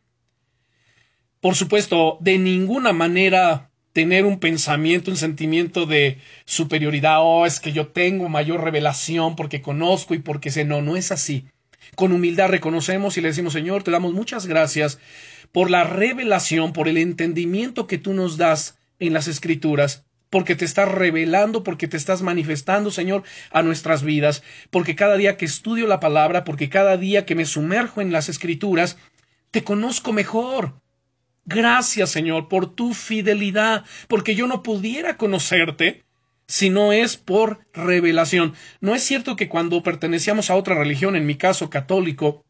[1.41, 7.73] Por supuesto, de ninguna manera tener un pensamiento, un sentimiento de superioridad, oh, es que
[7.73, 11.47] yo tengo mayor revelación porque conozco y porque sé, no, no es así.
[11.97, 14.99] Con humildad reconocemos y le decimos, Señor, te damos muchas gracias
[15.51, 20.65] por la revelación, por el entendimiento que tú nos das en las escrituras, porque te
[20.65, 25.87] estás revelando, porque te estás manifestando, Señor, a nuestras vidas, porque cada día que estudio
[25.89, 28.97] la palabra, porque cada día que me sumerjo en las escrituras,
[29.51, 30.81] te conozco mejor.
[31.45, 36.05] Gracias, Señor, por tu fidelidad, porque yo no pudiera conocerte
[36.47, 38.55] si no es por revelación.
[38.81, 42.45] No es cierto que cuando pertenecíamos a otra religión, en mi caso católico,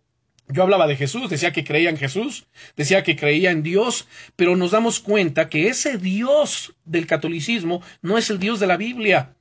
[0.53, 4.57] yo hablaba de Jesús, decía que creía en Jesús, decía que creía en Dios, pero
[4.57, 9.35] nos damos cuenta que ese Dios del catolicismo no es el Dios de la Biblia.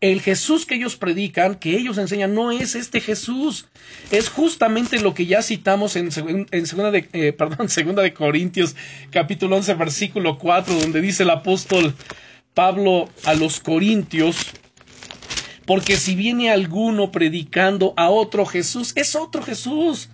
[0.00, 3.68] El Jesús que ellos predican, que ellos enseñan, no es este Jesús.
[4.10, 8.76] Es justamente lo que ya citamos en, segunda, de, eh, perdón, segunda de Corintios,
[9.10, 11.94] capítulo 11, versículo 4, donde dice el apóstol
[12.54, 14.36] Pablo a los Corintios,
[15.66, 20.08] porque si viene alguno predicando a otro Jesús, es otro Jesús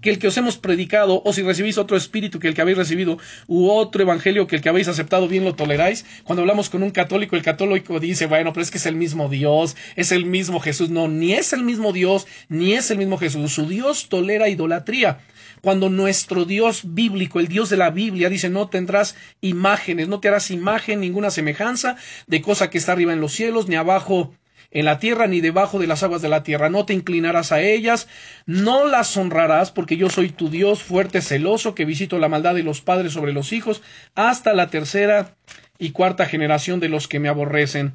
[0.00, 2.78] que el que os hemos predicado, o si recibís otro espíritu que el que habéis
[2.78, 6.04] recibido, u otro evangelio que el que habéis aceptado, bien lo toleráis.
[6.24, 9.28] Cuando hablamos con un católico, el católico dice, bueno, pero es que es el mismo
[9.28, 10.90] Dios, es el mismo Jesús.
[10.90, 13.52] No, ni es el mismo Dios, ni es el mismo Jesús.
[13.52, 15.20] Su Dios tolera idolatría.
[15.60, 20.28] Cuando nuestro Dios bíblico, el Dios de la Biblia, dice, no tendrás imágenes, no te
[20.28, 24.32] harás imagen, ninguna semejanza de cosa que está arriba en los cielos, ni abajo
[24.70, 26.68] en la tierra ni debajo de las aguas de la tierra.
[26.68, 28.08] No te inclinarás a ellas,
[28.46, 32.62] no las honrarás, porque yo soy tu Dios fuerte, celoso, que visito la maldad de
[32.62, 33.82] los padres sobre los hijos,
[34.14, 35.34] hasta la tercera
[35.78, 37.94] y cuarta generación de los que me aborrecen.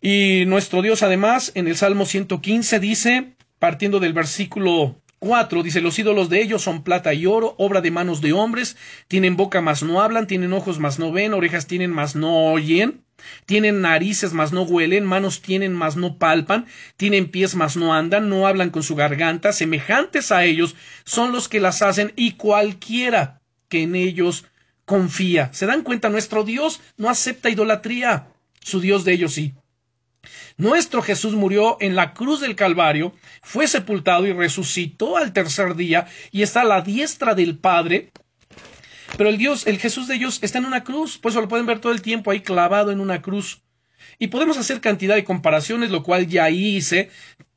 [0.00, 5.98] Y nuestro Dios además en el Salmo 115 dice, partiendo del versículo 4 dice, los
[5.98, 9.82] ídolos de ellos son plata y oro, obra de manos de hombres, tienen boca mas
[9.82, 13.04] no hablan, tienen ojos mas no ven, orejas tienen mas no oyen,
[13.44, 16.64] tienen narices mas no huelen, manos tienen mas no palpan,
[16.96, 21.48] tienen pies mas no andan, no hablan con su garganta, semejantes a ellos son los
[21.50, 24.46] que las hacen y cualquiera que en ellos
[24.86, 25.52] confía.
[25.52, 26.08] ¿Se dan cuenta?
[26.08, 28.28] Nuestro Dios no acepta idolatría,
[28.60, 29.52] su Dios de ellos sí.
[30.56, 36.06] Nuestro Jesús murió en la cruz del Calvario, fue sepultado y resucitó al tercer día
[36.30, 38.12] y está a la diestra del Padre.
[39.16, 41.66] Pero el Dios, el Jesús de ellos está en una cruz, por eso lo pueden
[41.66, 43.62] ver todo el tiempo ahí clavado en una cruz.
[44.18, 47.10] Y podemos hacer cantidad de comparaciones, lo cual ya hice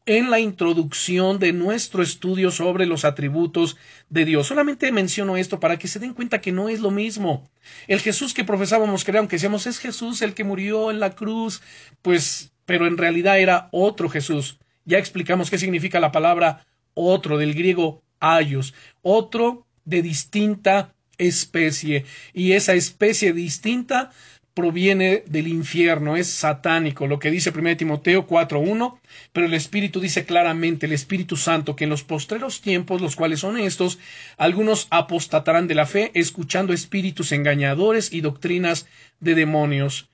[0.06, 3.78] en la introducción de nuestro estudio sobre los atributos
[4.10, 4.48] de Dios.
[4.48, 7.50] Solamente menciono esto para que se den cuenta que no es lo mismo.
[7.88, 11.62] El Jesús que profesábamos creer, aunque decíamos es Jesús el que murió en la cruz,
[12.02, 14.58] pues, pero en realidad era otro Jesús.
[14.86, 22.06] Ya explicamos qué significa la palabra otro, del griego ayos, otro de distinta especie.
[22.34, 24.12] Y esa especie distinta
[24.54, 29.00] proviene del infierno, es satánico, lo que dice 1 Timoteo 4.1,
[29.32, 33.40] pero el Espíritu dice claramente, el Espíritu Santo, que en los postreros tiempos, los cuales
[33.40, 33.98] son estos,
[34.38, 38.86] algunos apostatarán de la fe, escuchando espíritus engañadores y doctrinas
[39.20, 40.08] de demonios.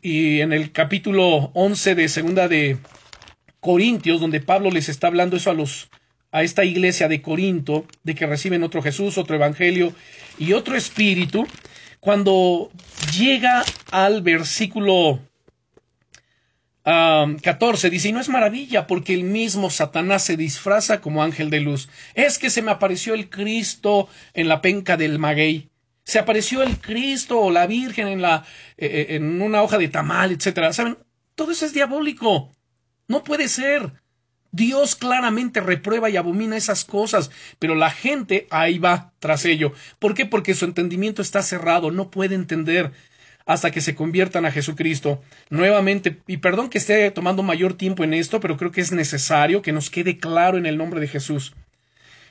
[0.00, 2.78] Y en el capítulo 11 de segunda de
[3.60, 5.88] Corintios, donde Pablo les está hablando eso a los
[6.32, 9.92] a esta iglesia de Corinto, de que reciben otro Jesús, otro Evangelio
[10.38, 11.46] y otro Espíritu,
[12.00, 12.70] cuando
[13.16, 15.20] llega al versículo
[16.84, 21.60] 14, dice, y no es maravilla porque el mismo Satanás se disfraza como ángel de
[21.60, 21.88] luz.
[22.14, 25.68] Es que se me apareció el Cristo en la penca del maguey.
[26.04, 28.44] Se apareció el Cristo o la Virgen en, la,
[28.76, 30.72] eh, eh, en una hoja de tamal, etcétera.
[30.72, 30.98] ¿Saben?
[31.34, 32.52] Todo eso es diabólico.
[33.08, 33.92] No puede ser.
[34.50, 39.72] Dios claramente reprueba y abomina esas cosas, pero la gente ahí va tras ello.
[39.98, 40.26] ¿Por qué?
[40.26, 42.92] Porque su entendimiento está cerrado, no puede entender
[43.46, 45.22] hasta que se conviertan a Jesucristo.
[45.48, 49.62] Nuevamente, y perdón que esté tomando mayor tiempo en esto, pero creo que es necesario
[49.62, 51.54] que nos quede claro en el nombre de Jesús.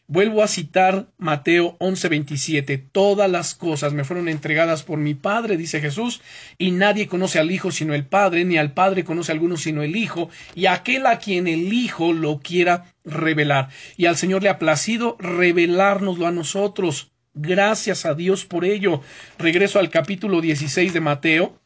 [0.08, 2.78] Vuelvo a citar Mateo 11:27.
[2.92, 6.22] Todas las cosas me fueron entregadas por mi Padre, dice Jesús,
[6.58, 9.84] y nadie conoce al Hijo sino el Padre, ni al Padre conoce a alguno sino
[9.84, 13.70] el Hijo, y aquel a quien el Hijo lo quiera revelar.
[13.96, 17.12] Y al Señor le ha placido revelárnoslo a nosotros.
[17.34, 19.02] Gracias a Dios por ello.
[19.38, 21.62] Regreso al capítulo 16 de Mateo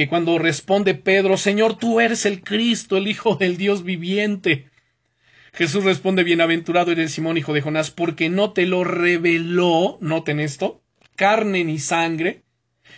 [0.00, 4.69] que cuando responde Pedro, Señor, tú eres el Cristo, el Hijo del Dios viviente.
[5.52, 10.82] Jesús responde, bienaventurado eres Simón, hijo de Jonás, porque no te lo reveló, noten esto,
[11.16, 12.44] carne ni sangre,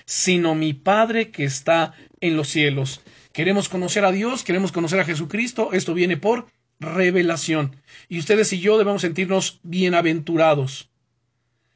[0.05, 3.03] sino mi Padre que está en los cielos.
[3.33, 6.47] Queremos conocer a Dios, queremos conocer a Jesucristo, esto viene por
[6.79, 7.77] revelación.
[8.09, 10.91] Y ustedes y yo debemos sentirnos bienaventurados,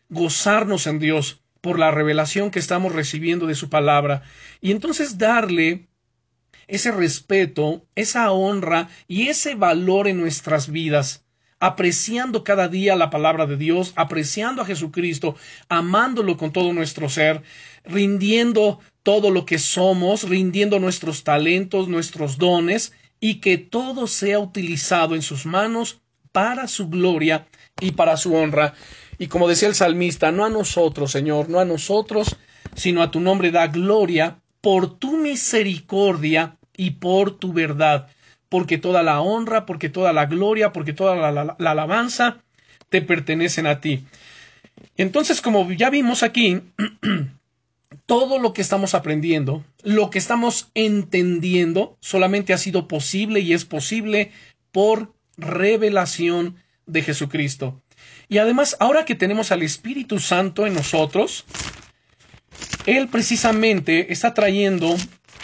[0.08, 4.22] gozarnos en Dios por la revelación que estamos recibiendo de su palabra,
[4.60, 5.88] y entonces darle
[6.68, 11.24] ese respeto, esa honra y ese valor en nuestras vidas,
[11.60, 15.36] apreciando cada día la palabra de Dios, apreciando a Jesucristo,
[15.68, 17.42] amándolo con todo nuestro ser,
[17.84, 25.14] rindiendo todo lo que somos, rindiendo nuestros talentos, nuestros dones, y que todo sea utilizado
[25.14, 26.00] en sus manos
[26.32, 27.46] para su gloria
[27.80, 28.74] y para su honra.
[29.18, 32.36] Y como decía el salmista, no a nosotros, Señor, no a nosotros,
[32.74, 38.08] sino a tu nombre da gloria por tu misericordia y por tu verdad,
[38.48, 42.38] porque toda la honra, porque toda la gloria, porque toda la, alabanza
[42.88, 44.04] te pertenecen a ti.
[44.96, 46.60] Entonces, como ya vimos aquí,
[48.06, 53.64] todo lo que estamos aprendiendo, lo que estamos entendiendo, solamente ha sido posible y es
[53.64, 54.32] posible
[54.70, 57.82] por revelación de Jesucristo.
[58.28, 61.44] Y además, ahora que tenemos al Espíritu Santo en nosotros,
[62.86, 64.96] él precisamente está trayendo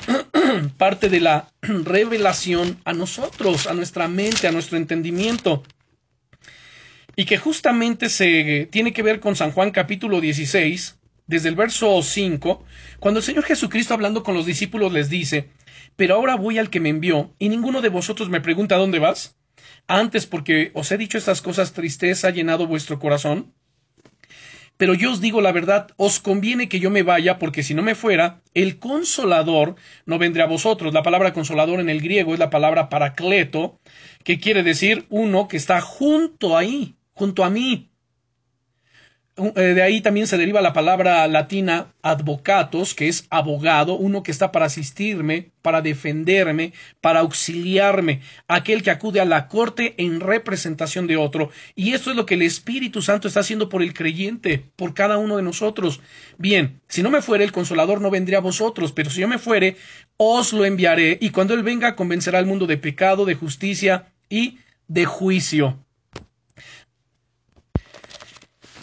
[0.78, 5.62] parte de la revelación a nosotros, a nuestra mente, a nuestro entendimiento.
[7.16, 12.02] Y que justamente se tiene que ver con San Juan capítulo 16, desde el verso
[12.02, 12.64] 5,
[13.00, 15.50] cuando el Señor Jesucristo hablando con los discípulos les dice,
[15.96, 19.36] pero ahora voy al que me envió, y ninguno de vosotros me pregunta dónde vas.
[19.86, 23.52] Antes, porque os he dicho estas cosas, tristeza ha llenado vuestro corazón.
[24.76, 27.82] Pero yo os digo la verdad, os conviene que yo me vaya, porque si no
[27.82, 30.92] me fuera, el consolador no vendrá a vosotros.
[30.92, 33.78] La palabra consolador en el griego es la palabra paracleto,
[34.24, 37.91] que quiere decir uno que está junto ahí, junto a mí.
[39.36, 44.30] Eh, de ahí también se deriva la palabra latina advocatos, que es abogado, uno que
[44.30, 51.06] está para asistirme, para defenderme, para auxiliarme, aquel que acude a la corte en representación
[51.06, 51.50] de otro.
[51.74, 55.16] Y esto es lo que el Espíritu Santo está haciendo por el creyente, por cada
[55.16, 56.00] uno de nosotros.
[56.36, 59.38] Bien, si no me fuere, el consolador no vendría a vosotros, pero si yo me
[59.38, 59.78] fuere,
[60.18, 64.58] os lo enviaré, y cuando él venga, convencerá al mundo de pecado, de justicia y
[64.88, 65.78] de juicio.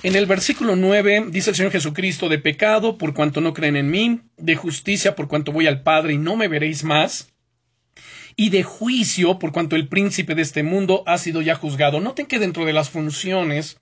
[0.01, 3.91] En el versículo 9 dice el Señor Jesucristo, de pecado por cuanto no creen en
[3.91, 7.33] mí, de justicia por cuanto voy al Padre y no me veréis más,
[8.37, 11.99] y de juicio por cuanto el príncipe de este mundo ha sido ya juzgado.
[11.99, 13.81] Noten que dentro de las funciones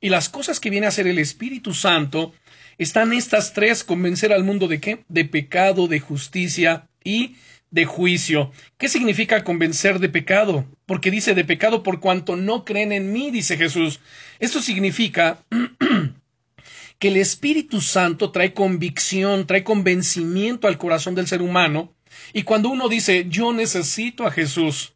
[0.00, 2.34] y las cosas que viene a hacer el Espíritu Santo,
[2.76, 5.04] están estas tres, convencer al mundo de qué?
[5.08, 7.36] De pecado, de justicia y
[7.74, 8.52] de juicio.
[8.78, 10.64] ¿Qué significa convencer de pecado?
[10.86, 13.98] Porque dice de pecado por cuanto no creen en mí, dice Jesús.
[14.38, 15.44] Esto significa
[17.00, 21.92] que el Espíritu Santo trae convicción, trae convencimiento al corazón del ser humano.
[22.32, 24.94] Y cuando uno dice yo necesito a Jesús,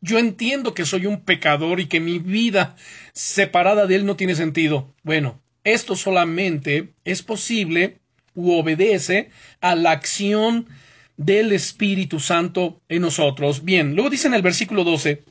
[0.00, 2.76] yo entiendo que soy un pecador y que mi vida
[3.14, 4.94] separada de Él no tiene sentido.
[5.02, 7.98] Bueno, esto solamente es posible
[8.36, 10.68] u obedece a la acción
[11.16, 13.64] del Espíritu Santo en nosotros.
[13.64, 15.22] Bien, luego dice en el versículo 12,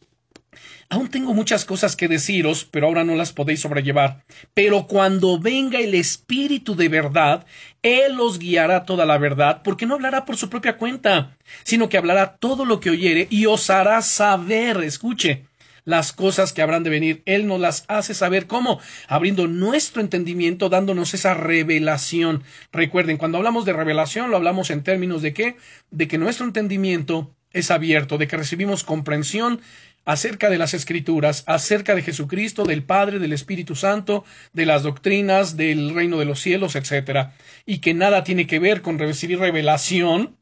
[0.91, 4.25] Aún tengo muchas cosas que deciros, pero ahora no las podéis sobrellevar.
[4.53, 7.45] Pero cuando venga el Espíritu de verdad,
[7.81, 11.97] Él os guiará toda la verdad, porque no hablará por su propia cuenta, sino que
[11.97, 15.45] hablará todo lo que oyere y os hará saber, escuche,
[15.85, 17.23] las cosas que habrán de venir.
[17.25, 22.43] Él nos las hace saber cómo, abriendo nuestro entendimiento, dándonos esa revelación.
[22.71, 25.57] Recuerden, cuando hablamos de revelación, lo hablamos en términos de qué?
[25.89, 29.61] De que nuestro entendimiento es abierto, de que recibimos comprensión
[30.05, 34.23] acerca de las escrituras, acerca de Jesucristo, del Padre, del Espíritu Santo,
[34.53, 37.29] de las doctrinas, del reino de los cielos, etc.
[37.65, 40.37] Y que nada tiene que ver con recibir revelación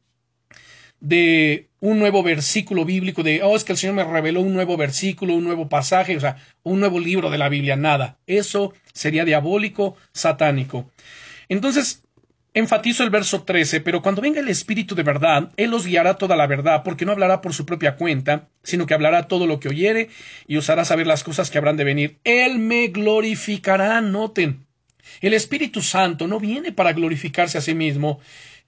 [1.00, 4.76] de un nuevo versículo bíblico, de, oh, es que el Señor me reveló un nuevo
[4.76, 8.18] versículo, un nuevo pasaje, o sea, un nuevo libro de la Biblia, nada.
[8.28, 10.92] Eso sería diabólico, satánico.
[11.48, 12.04] Entonces,
[12.54, 16.36] enfatizo el verso 13, pero cuando venga el Espíritu de verdad, Él os guiará toda
[16.36, 19.70] la verdad, porque no hablará por su propia cuenta, sino que hablará todo lo que
[19.70, 20.10] oyere
[20.48, 22.20] y os hará saber las cosas que habrán de venir.
[22.24, 24.66] Él me glorificará, noten.
[25.22, 28.20] El Espíritu Santo no viene para glorificarse a sí mismo,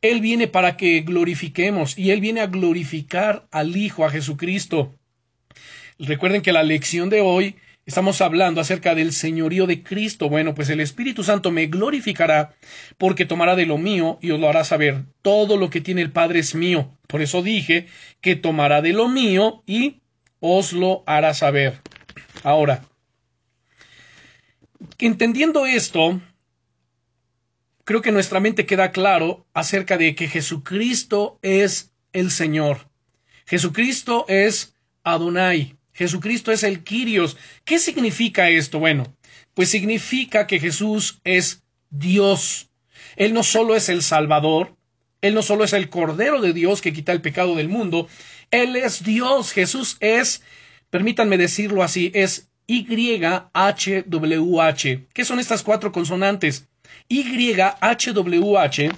[0.02, 4.96] él viene para que glorifiquemos y Él viene a glorificar al Hijo, a Jesucristo.
[6.00, 10.28] Recuerden que la lección de hoy estamos hablando acerca del señorío de Cristo.
[10.28, 12.56] Bueno, pues el Espíritu Santo me glorificará
[12.98, 15.04] porque tomará de lo mío y os lo hará saber.
[15.22, 16.98] Todo lo que tiene el Padre es mío.
[17.06, 17.86] Por eso dije
[18.22, 20.02] que tomará de lo mío y
[20.40, 21.80] os lo hará saber.
[22.42, 22.82] Ahora,
[24.98, 26.20] entendiendo esto,
[27.92, 32.88] creo que nuestra mente queda claro acerca de que Jesucristo es el Señor.
[33.46, 34.74] Jesucristo es
[35.04, 35.76] Adonai.
[35.92, 37.36] Jesucristo es el Kyrios.
[37.66, 38.80] ¿Qué significa esto?
[38.80, 39.14] Bueno,
[39.54, 42.70] pues significa que Jesús es Dios.
[43.18, 44.78] Él no solo es el Salvador,
[45.20, 48.08] Él no solo es el Cordero de Dios que quita el pecado del mundo,
[48.52, 49.52] Él es Dios.
[49.52, 50.44] Jesús es,
[50.90, 54.06] permítanme decirlo así, es YHWH.
[55.14, 56.70] ¿Qué son estas cuatro consonantes?
[57.12, 58.90] YHWH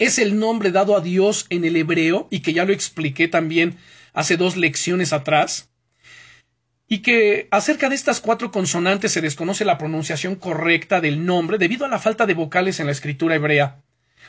[0.00, 3.76] es el nombre dado a Dios en el hebreo y que ya lo expliqué también
[4.12, 5.70] hace dos lecciones atrás.
[6.88, 11.86] Y que acerca de estas cuatro consonantes se desconoce la pronunciación correcta del nombre debido
[11.86, 13.80] a la falta de vocales en la escritura hebrea.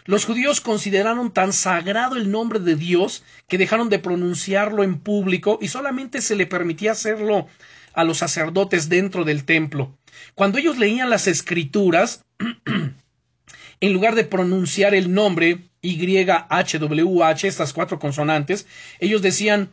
[0.06, 5.58] Los judíos consideraron tan sagrado el nombre de Dios que dejaron de pronunciarlo en público
[5.60, 7.48] y solamente se le permitía hacerlo
[7.94, 9.98] a los sacerdotes dentro del templo.
[10.36, 12.25] Cuando ellos leían las escrituras,
[13.80, 18.68] en lugar de pronunciar el nombre YHWH, estas cuatro consonantes,
[19.00, 19.70] ellos decían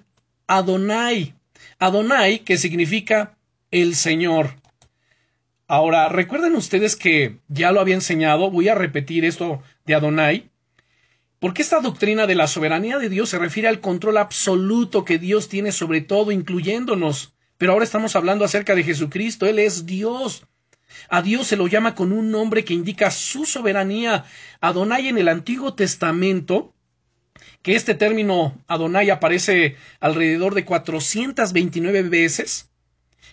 [0.47, 1.35] Adonai.
[1.79, 3.37] Adonai, que significa
[3.71, 4.57] el Señor.
[5.67, 10.51] Ahora, recuerden ustedes que ya lo había enseñado, voy a repetir esto de Adonai,
[11.39, 15.49] porque esta doctrina de la soberanía de Dios se refiere al control absoluto que Dios
[15.49, 17.33] tiene sobre todo, incluyéndonos.
[17.59, 19.47] Pero ahora estamos hablando acerca de Jesucristo.
[19.47, 20.47] Él es Dios.
[21.09, 24.25] A Dios se lo llama con un nombre que indica su soberanía.
[24.61, 26.75] Adonai en el Antiguo Testamento,
[27.63, 32.71] que este término Adonai aparece alrededor de 429 veces,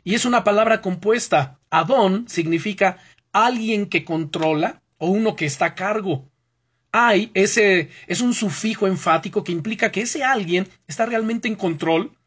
[0.03, 1.59] y es una palabra compuesta.
[1.70, 2.97] Adon significa
[3.32, 6.30] alguien que controla o uno que está a cargo.
[6.91, 12.17] Hay ese es un sufijo enfático que implica que ese alguien está realmente en control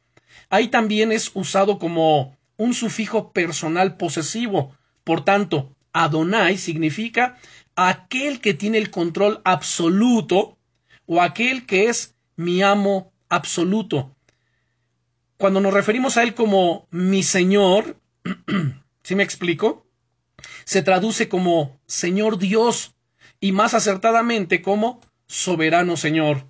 [0.53, 4.76] Ahí también es usado como un sufijo personal posesivo.
[5.05, 7.38] Por tanto, Adonai significa
[7.76, 10.59] aquel que tiene el control absoluto
[11.07, 14.14] o aquel que es mi amo absoluto.
[15.36, 17.96] Cuando nos referimos a él como mi Señor,
[19.03, 19.86] ¿sí me explico?
[20.64, 22.94] Se traduce como Señor Dios
[23.40, 26.46] y más acertadamente como soberano Señor.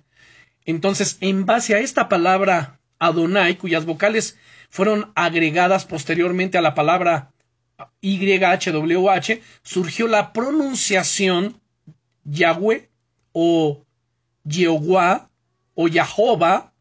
[0.65, 4.37] Entonces, en base a esta palabra Adonai, cuyas vocales
[4.69, 7.32] fueron agregadas posteriormente a la palabra
[8.01, 11.59] YHWH, surgió la pronunciación
[12.23, 12.89] Yahweh
[13.31, 13.83] o
[14.47, 15.29] Jehová
[15.75, 16.73] o Jehová,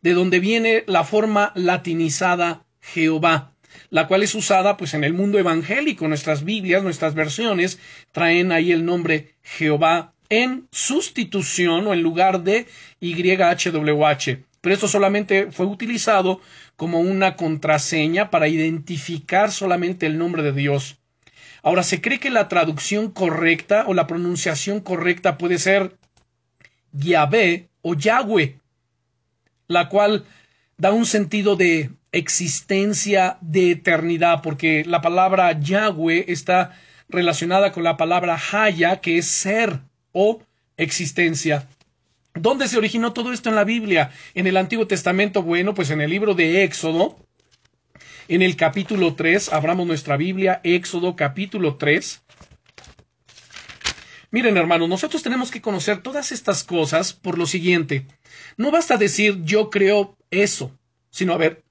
[0.00, 3.52] de donde viene la forma latinizada Jehová,
[3.90, 6.08] la cual es usada pues en el mundo evangélico.
[6.08, 7.78] Nuestras Biblias, nuestras versiones
[8.12, 12.66] traen ahí el nombre Jehová en sustitución o en lugar de
[13.00, 14.44] YHWH.
[14.60, 16.40] Pero esto solamente fue utilizado
[16.80, 20.96] como una contraseña para identificar solamente el nombre de Dios.
[21.62, 25.98] Ahora, se cree que la traducción correcta o la pronunciación correcta puede ser
[26.92, 28.58] Yahvé o Yahweh,
[29.68, 30.24] la cual
[30.78, 36.74] da un sentido de existencia de eternidad, porque la palabra Yahweh está
[37.10, 39.80] relacionada con la palabra Haya, que es ser
[40.12, 40.40] o
[40.78, 41.68] existencia.
[42.34, 44.12] ¿Dónde se originó todo esto en la Biblia?
[44.34, 47.18] En el Antiguo Testamento, bueno, pues en el libro de Éxodo,
[48.28, 52.22] en el capítulo 3, abramos nuestra Biblia, Éxodo capítulo 3.
[54.30, 58.06] Miren, hermanos, nosotros tenemos que conocer todas estas cosas por lo siguiente.
[58.56, 60.78] No basta decir yo creo eso,
[61.10, 61.64] sino a ver,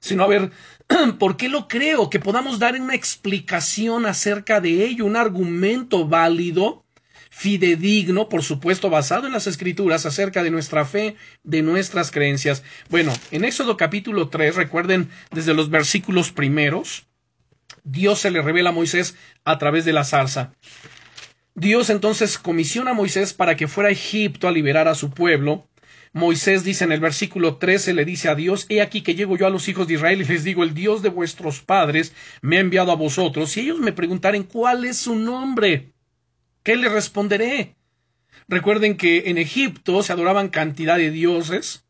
[0.00, 0.50] sino a ver,
[1.20, 2.10] ¿por qué lo creo?
[2.10, 6.81] Que podamos dar una explicación acerca de ello, un argumento válido
[7.32, 12.62] fidedigno, por supuesto, basado en las escrituras acerca de nuestra fe, de nuestras creencias.
[12.90, 17.06] Bueno, en Éxodo capítulo 3, recuerden desde los versículos primeros,
[17.84, 20.52] Dios se le revela a Moisés a través de la zarza.
[21.54, 25.66] Dios entonces comisiona a Moisés para que fuera a Egipto a liberar a su pueblo.
[26.12, 29.46] Moisés dice en el versículo 13, le dice a Dios, He aquí que llego yo
[29.46, 32.60] a los hijos de Israel y les digo, el Dios de vuestros padres me ha
[32.60, 33.56] enviado a vosotros.
[33.56, 35.94] Y ellos me preguntaren, ¿cuál es su nombre?
[36.62, 37.76] ¿Qué le responderé?
[38.48, 41.84] Recuerden que en Egipto se adoraban cantidad de dioses.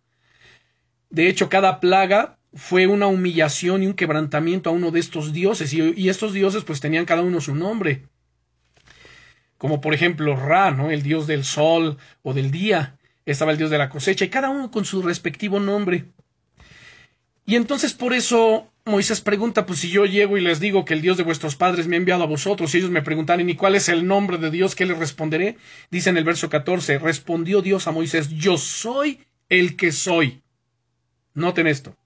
[1.11, 5.73] De hecho, cada plaga fue una humillación y un quebrantamiento a uno de estos dioses,
[5.73, 8.07] y, estos dioses pues tenían cada uno su nombre.
[9.59, 10.91] Como por ejemplo Ra, ¿no?
[10.91, 12.99] El dios del sol o del día.
[13.25, 16.07] Estaba el dios de la cosecha, y cada uno con su respectivo nombre.
[17.47, 21.03] Y entonces por eso Moisés pregunta, pues si yo llego y les digo que el
[21.03, 23.77] Dios de vuestros padres me ha enviado a vosotros, y ellos me preguntan, ¿y cuál
[23.77, 24.75] es el nombre de Dios?
[24.75, 25.57] ¿Qué les responderé?
[25.91, 30.43] Dice en el verso 14, respondió Dios a Moisés, yo soy el que soy.
[31.35, 31.97] Noten esto.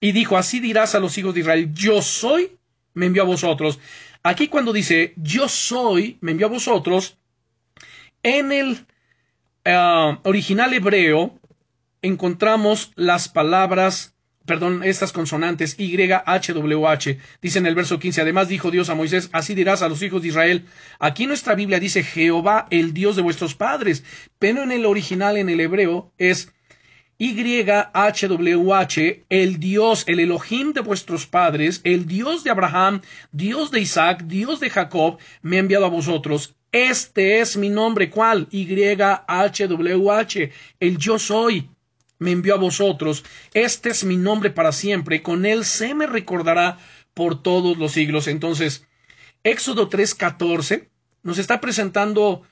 [0.00, 2.56] Y dijo, así dirás a los hijos de Israel, yo soy,
[2.94, 3.78] me envió a vosotros.
[4.22, 7.18] Aquí cuando dice, yo soy, me envió a vosotros,
[8.22, 8.86] en el
[9.66, 11.38] ah, original hebreo
[12.00, 14.13] encontramos las palabras
[14.46, 17.18] perdón, estas consonantes Y, H, W, H.
[17.40, 20.22] Dice en el verso 15, además dijo Dios a Moisés, así dirás a los hijos
[20.22, 20.64] de Israel.
[20.98, 24.04] Aquí nuestra Biblia dice Jehová, el Dios de vuestros padres,
[24.38, 26.52] pero en el original, en el hebreo, es
[27.18, 27.34] Y,
[27.92, 33.70] H, W, H, el Dios, el Elohim de vuestros padres, el Dios de Abraham, Dios
[33.70, 36.54] de Isaac, Dios de Jacob, me ha enviado a vosotros.
[36.72, 38.48] Este es mi nombre, ¿cuál?
[38.50, 41.70] Y, H, W, H, el yo soy
[42.18, 43.24] me envió a vosotros.
[43.52, 46.78] Este es mi nombre para siempre, con él se me recordará
[47.14, 48.26] por todos los siglos.
[48.26, 48.86] Entonces,
[49.42, 50.88] Éxodo 3:14
[51.22, 52.42] nos está presentando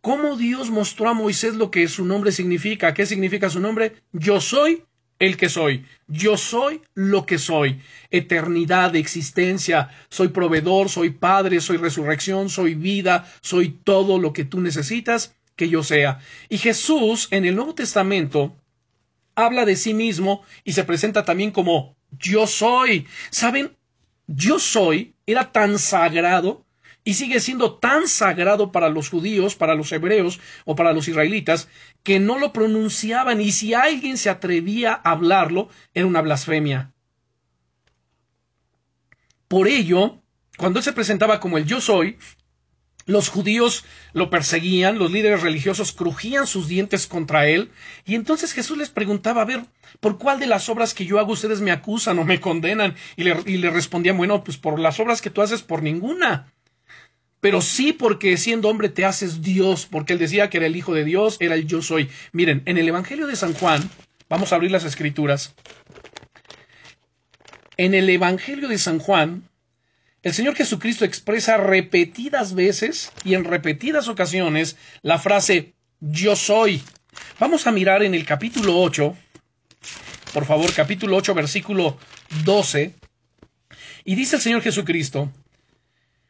[0.00, 2.94] cómo Dios mostró a Moisés lo que su nombre significa.
[2.94, 3.96] ¿Qué significa su nombre?
[4.12, 4.84] Yo soy
[5.18, 5.84] el que soy.
[6.08, 7.80] Yo soy lo que soy.
[8.10, 9.90] Eternidad, existencia.
[10.08, 15.68] Soy proveedor, soy padre, soy resurrección, soy vida, soy todo lo que tú necesitas que
[15.68, 16.20] yo sea.
[16.48, 18.56] Y Jesús en el Nuevo Testamento
[19.40, 23.06] habla de sí mismo y se presenta también como yo soy.
[23.30, 23.76] ¿Saben?
[24.26, 26.64] Yo soy era tan sagrado
[27.04, 31.68] y sigue siendo tan sagrado para los judíos, para los hebreos o para los israelitas,
[32.02, 36.92] que no lo pronunciaban y si alguien se atrevía a hablarlo, era una blasfemia.
[39.48, 40.22] Por ello,
[40.56, 42.18] cuando él se presentaba como el yo soy,
[43.10, 47.70] los judíos lo perseguían, los líderes religiosos crujían sus dientes contra él,
[48.04, 49.64] y entonces Jesús les preguntaba, a ver,
[50.00, 52.94] ¿por cuál de las obras que yo hago ustedes me acusan o me condenan?
[53.16, 56.52] Y le, respondían, bueno, pues por las obras que tú haces, por ninguna.
[57.40, 60.94] Pero sí porque siendo hombre te haces Dios, porque él decía que era el Hijo
[60.94, 62.08] de Dios, era el yo soy.
[62.32, 63.88] Miren, en el Evangelio de San Juan,
[64.28, 65.54] vamos a abrir las escrituras.
[67.76, 69.49] En el Evangelio de San Juan,
[70.22, 76.82] el Señor Jesucristo expresa repetidas veces y en repetidas ocasiones la frase yo soy.
[77.38, 79.16] Vamos a mirar en el capítulo 8,
[80.34, 81.98] por favor, capítulo 8, versículo
[82.44, 82.94] 12.
[84.04, 85.32] Y dice el Señor Jesucristo,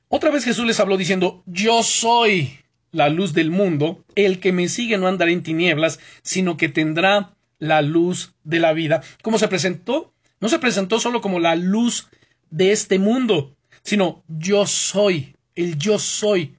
[0.08, 2.58] otra vez Jesús les habló diciendo, yo soy
[2.92, 7.36] la luz del mundo, el que me sigue no andará en tinieblas, sino que tendrá
[7.58, 9.02] la luz de la vida.
[9.22, 10.12] ¿Cómo se presentó?
[10.40, 12.08] No se presentó solo como la luz
[12.50, 16.56] de este mundo, sino yo soy, el yo soy.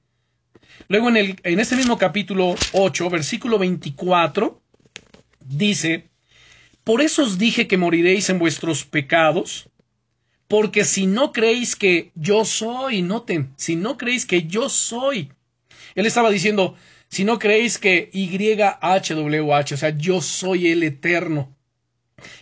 [0.88, 4.60] Luego en, el, en este mismo capítulo 8, versículo 24,
[5.40, 6.10] dice,
[6.84, 9.68] por eso os dije que moriréis en vuestros pecados,
[10.48, 15.32] porque si no creéis que yo soy, noten, si no creéis que yo soy,
[15.94, 16.76] él estaba diciendo,
[17.08, 21.54] si no creéis que YHWH, o sea, yo soy el eterno,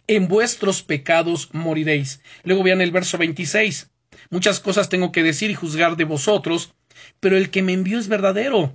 [0.06, 2.20] en vuestros pecados moriréis.
[2.44, 3.90] Luego vean el verso 26.
[4.30, 6.72] Muchas cosas tengo que decir y juzgar de vosotros,
[7.20, 8.72] pero el que me envió es verdadero.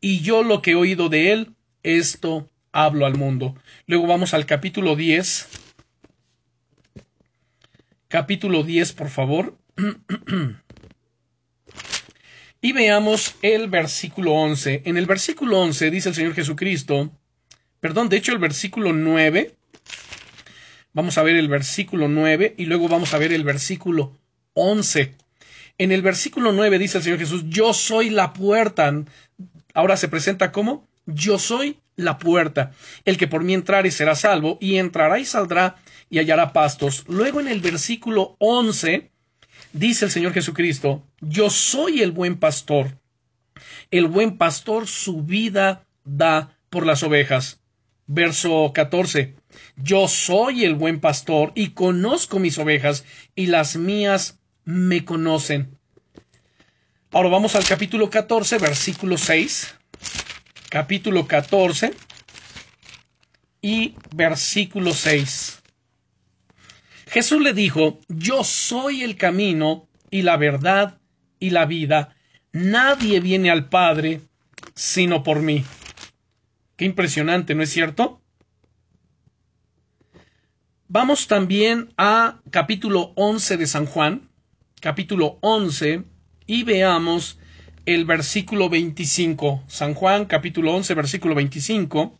[0.00, 3.54] Y yo lo que he oído de él, esto hablo al mundo.
[3.86, 5.48] Luego vamos al capítulo 10
[8.10, 9.56] capítulo 10, por favor.
[12.60, 14.82] y veamos el versículo 11.
[14.84, 17.10] En el versículo 11 dice el Señor Jesucristo,
[17.78, 19.54] perdón, de hecho el versículo 9,
[20.92, 24.18] vamos a ver el versículo 9 y luego vamos a ver el versículo
[24.54, 25.14] 11.
[25.78, 28.92] En el versículo 9 dice el Señor Jesús, yo soy la puerta.
[29.72, 32.72] Ahora se presenta como, yo soy la puerta.
[33.04, 35.76] El que por mí entrare será salvo, y entrará y saldrá
[36.08, 37.04] y hallará pastos.
[37.08, 39.10] Luego en el versículo 11
[39.72, 42.98] dice el Señor Jesucristo, yo soy el buen pastor.
[43.90, 47.60] El buen pastor su vida da por las ovejas.
[48.06, 49.36] Verso 14,
[49.76, 53.04] yo soy el buen pastor y conozco mis ovejas
[53.36, 55.78] y las mías me conocen.
[57.12, 59.74] Ahora vamos al capítulo 14, versículo 6.
[60.68, 61.92] Capítulo 14
[63.62, 65.62] y versículo 6.
[67.08, 70.98] Jesús le dijo, yo soy el camino y la verdad
[71.40, 72.14] y la vida.
[72.52, 74.20] Nadie viene al Padre
[74.74, 75.64] sino por mí.
[76.76, 78.22] Qué impresionante, ¿no es cierto?
[80.88, 84.29] Vamos también a capítulo 11 de San Juan,
[84.80, 86.04] capítulo 11,
[86.46, 87.38] y veamos
[87.86, 89.62] el versículo 25.
[89.68, 92.18] San Juan, capítulo 11, versículo 25.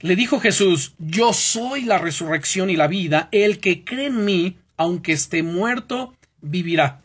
[0.00, 4.58] Le dijo Jesús, yo soy la resurrección y la vida, el que cree en mí,
[4.76, 7.00] aunque esté muerto, vivirá.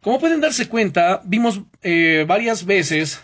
[0.00, 3.20] Como pueden darse cuenta, vimos eh, varias veces,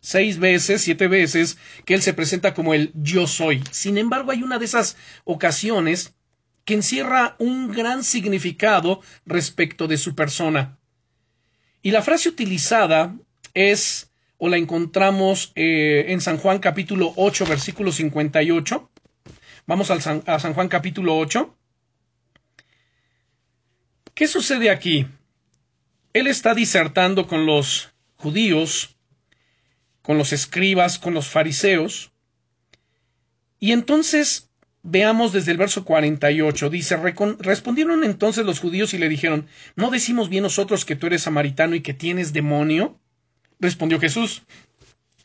[0.00, 3.64] seis veces, siete veces, que Él se presenta como el yo soy.
[3.70, 6.14] Sin embargo, hay una de esas ocasiones
[6.64, 10.78] que encierra un gran significado respecto de su persona.
[11.82, 13.16] Y la frase utilizada
[13.54, 18.90] es o la encontramos eh, en San Juan capítulo 8, versículo 58.
[19.66, 21.56] Vamos al a San Juan capítulo 8.
[24.14, 25.06] ¿Qué sucede aquí?
[26.12, 28.96] Él está disertando con los judíos,
[30.02, 32.12] con los escribas, con los fariseos.
[33.58, 34.50] Y entonces
[34.82, 36.70] veamos desde el verso 48.
[36.70, 36.96] Dice,
[37.38, 41.74] respondieron entonces los judíos y le dijeron, ¿no decimos bien nosotros que tú eres samaritano
[41.74, 42.98] y que tienes demonio?
[43.60, 44.42] Respondió Jesús,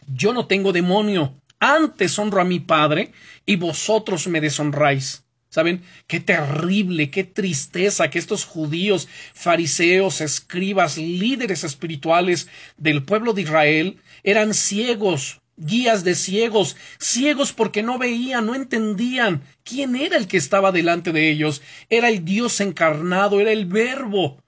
[0.07, 3.11] yo no tengo demonio, antes honro a mi Padre
[3.45, 5.23] y vosotros me deshonráis.
[5.49, 5.81] ¿Saben?
[6.07, 13.97] Qué terrible, qué tristeza que estos judíos, fariseos, escribas, líderes espirituales del pueblo de Israel
[14.23, 20.37] eran ciegos, guías de ciegos, ciegos porque no veían, no entendían quién era el que
[20.37, 21.61] estaba delante de ellos.
[21.89, 24.41] Era el Dios encarnado, era el verbo.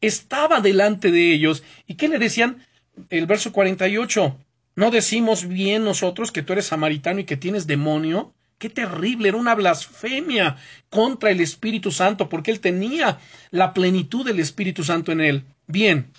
[0.00, 1.62] Estaba delante de ellos.
[1.86, 2.64] ¿Y qué le decían?
[3.10, 4.38] el verso 48.
[4.76, 8.32] ¿No decimos bien nosotros que tú eres samaritano y que tienes demonio?
[8.58, 10.56] Qué terrible, era una blasfemia
[10.90, 13.18] contra el Espíritu Santo, porque él tenía
[13.50, 15.44] la plenitud del Espíritu Santo en él.
[15.66, 16.10] Bien.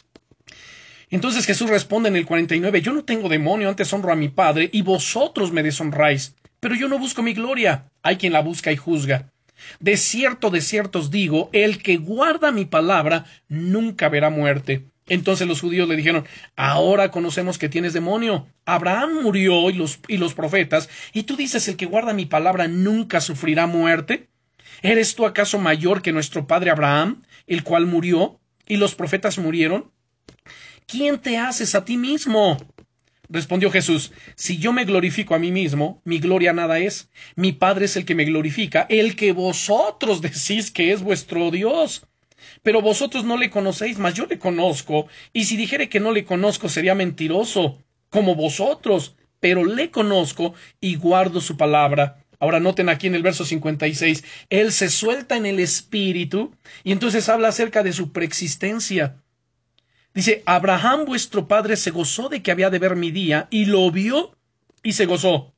[1.12, 4.70] Entonces Jesús responde en el 49, yo no tengo demonio, antes honro a mi Padre,
[4.72, 8.78] y vosotros me deshonráis, pero yo no busco mi gloria, hay quien la busca y
[8.78, 9.32] juzga.
[9.80, 14.86] De cierto, de cierto os digo, el que guarda mi palabra nunca verá muerte.
[15.08, 18.48] Entonces los judíos le dijeron, ahora conocemos que tienes demonio.
[18.66, 22.68] Abraham murió y los, y los profetas, y tú dices, el que guarda mi palabra
[22.68, 24.30] nunca sufrirá muerte.
[24.82, 29.92] ¿Eres tú acaso mayor que nuestro padre Abraham, el cual murió, y los profetas murieron?
[30.90, 32.58] ¿Quién te haces a ti mismo?
[33.28, 37.12] Respondió Jesús, si yo me glorifico a mí mismo, mi gloria nada es.
[37.36, 42.04] Mi Padre es el que me glorifica, el que vosotros decís que es vuestro Dios
[42.64, 46.26] pero vosotros no le conocéis, mas yo le conozco, y si dijere que no le
[46.26, 52.24] conozco sería mentiroso, como vosotros, pero le conozco y guardo su palabra.
[52.40, 57.28] Ahora noten aquí en el verso 56, él se suelta en el espíritu y entonces
[57.28, 59.22] habla acerca de su preexistencia.
[60.14, 63.90] Dice, Abraham vuestro padre se gozó de que había de ver mi día y lo
[63.92, 64.36] vio
[64.84, 65.54] y se gozó.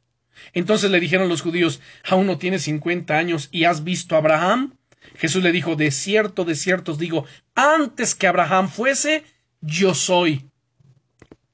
[0.54, 4.76] Entonces le dijeron los judíos, aún no tienes cincuenta años y has visto a Abraham.
[5.16, 7.26] Jesús le dijo, de cierto, de cierto os digo,
[7.56, 9.24] antes que Abraham fuese,
[9.62, 10.50] yo soy.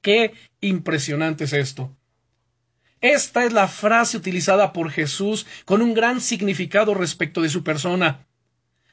[0.01, 1.95] Qué impresionante es esto.
[3.01, 8.25] Esta es la frase utilizada por Jesús con un gran significado respecto de su persona.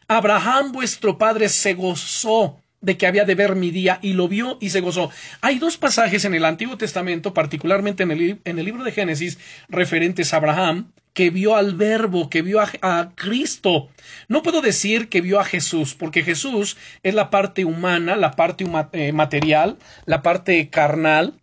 [0.08, 4.58] Abraham vuestro padre se gozó de que había de ver mi día y lo vio
[4.60, 5.10] y se gozó.
[5.40, 9.38] Hay dos pasajes en el Antiguo Testamento, particularmente en el, en el libro de Génesis,
[9.68, 13.88] referentes a Abraham, que vio al verbo, que vio a, Cristo.
[14.28, 18.66] No puedo decir que vio a Jesús, porque Jesús es la parte humana, la parte
[18.92, 21.34] eh, material, la parte carnal,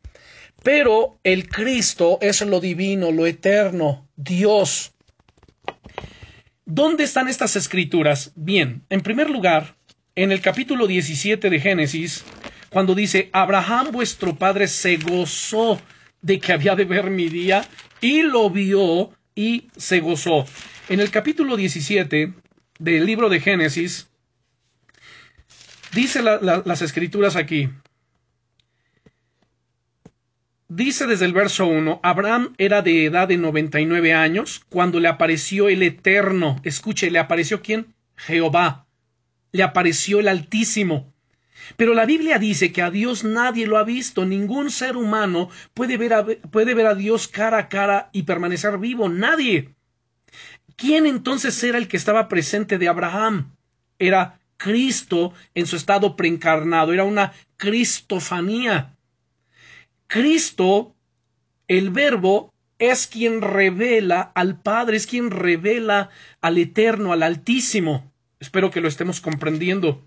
[0.62, 4.94] pero el Cristo es lo divino, lo eterno, Dios.
[6.66, 8.34] ¿Dónde están estas escrituras?
[8.36, 9.76] Bien, en primer lugar,
[10.16, 12.24] en el capítulo 17 de Génesis,
[12.70, 15.80] cuando dice, Abraham vuestro padre se gozó
[16.22, 17.66] de que había de ver mi día
[18.02, 20.46] y lo vio y se gozó.
[20.90, 22.34] En el capítulo 17
[22.80, 24.10] del libro de Génesis,
[25.94, 27.70] dice las escrituras aquí.
[30.68, 35.68] Dice desde el verso 1, Abraham era de edad de 99 años cuando le apareció
[35.68, 36.62] el Eterno.
[36.64, 37.94] Escuche, ¿le apareció quién?
[38.16, 38.88] Jehová.
[39.52, 41.14] Le apareció el Altísimo.
[41.78, 45.98] Pero la Biblia dice que a Dios nadie lo ha visto, ningún ser humano puede
[45.98, 49.76] ver, a, puede ver a Dios cara a cara y permanecer vivo, nadie.
[50.76, 53.56] ¿Quién entonces era el que estaba presente de Abraham?
[54.00, 58.96] Era Cristo en su estado preencarnado, era una cristofanía.
[60.08, 60.96] Cristo,
[61.68, 66.10] el verbo, es quien revela al Padre, es quien revela
[66.42, 68.11] al Eterno, al Altísimo.
[68.42, 70.02] Espero que lo estemos comprendiendo.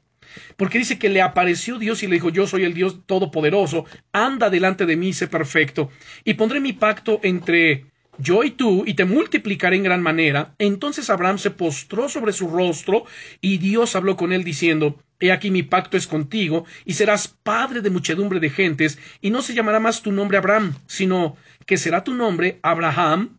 [0.57, 4.51] Porque dice que le apareció Dios y le dijo, yo soy el Dios Todopoderoso, anda
[4.51, 5.91] delante de mí, sé perfecto,
[6.25, 7.87] y pondré mi pacto entre
[8.19, 10.55] yo y tú, y te multiplicaré en gran manera.
[10.59, 13.05] Entonces Abraham se postró sobre su rostro,
[13.41, 17.83] y Dios habló con él diciendo, He aquí mi pacto es contigo, y serás padre
[17.83, 22.03] de muchedumbre de gentes, y no se llamará más tu nombre Abraham, sino que será
[22.03, 23.39] tu nombre Abraham,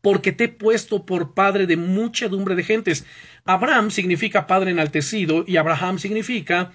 [0.00, 3.04] porque te he puesto por padre de muchedumbre de gentes.
[3.44, 6.72] Abraham significa padre enaltecido y Abraham significa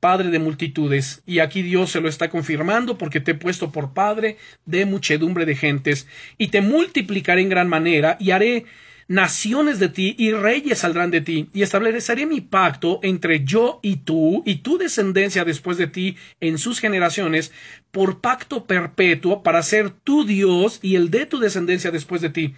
[0.00, 1.22] padre de multitudes.
[1.26, 4.36] Y aquí Dios se lo está confirmando porque te he puesto por padre
[4.66, 8.64] de muchedumbre de gentes y te multiplicaré en gran manera y haré
[9.08, 13.96] naciones de ti y reyes saldrán de ti, y estableceré mi pacto entre yo y
[13.96, 17.52] tú y tu descendencia después de ti en sus generaciones,
[17.90, 22.54] por pacto perpetuo para ser tu Dios y el de tu descendencia después de ti.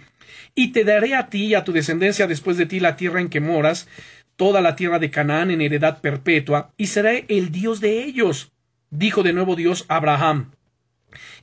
[0.53, 3.29] Y te daré a ti y a tu descendencia después de ti la tierra en
[3.29, 3.87] que moras,
[4.35, 8.51] toda la tierra de Canaán en heredad perpetua, y seré el Dios de ellos.
[8.89, 10.51] Dijo de nuevo Dios Abraham.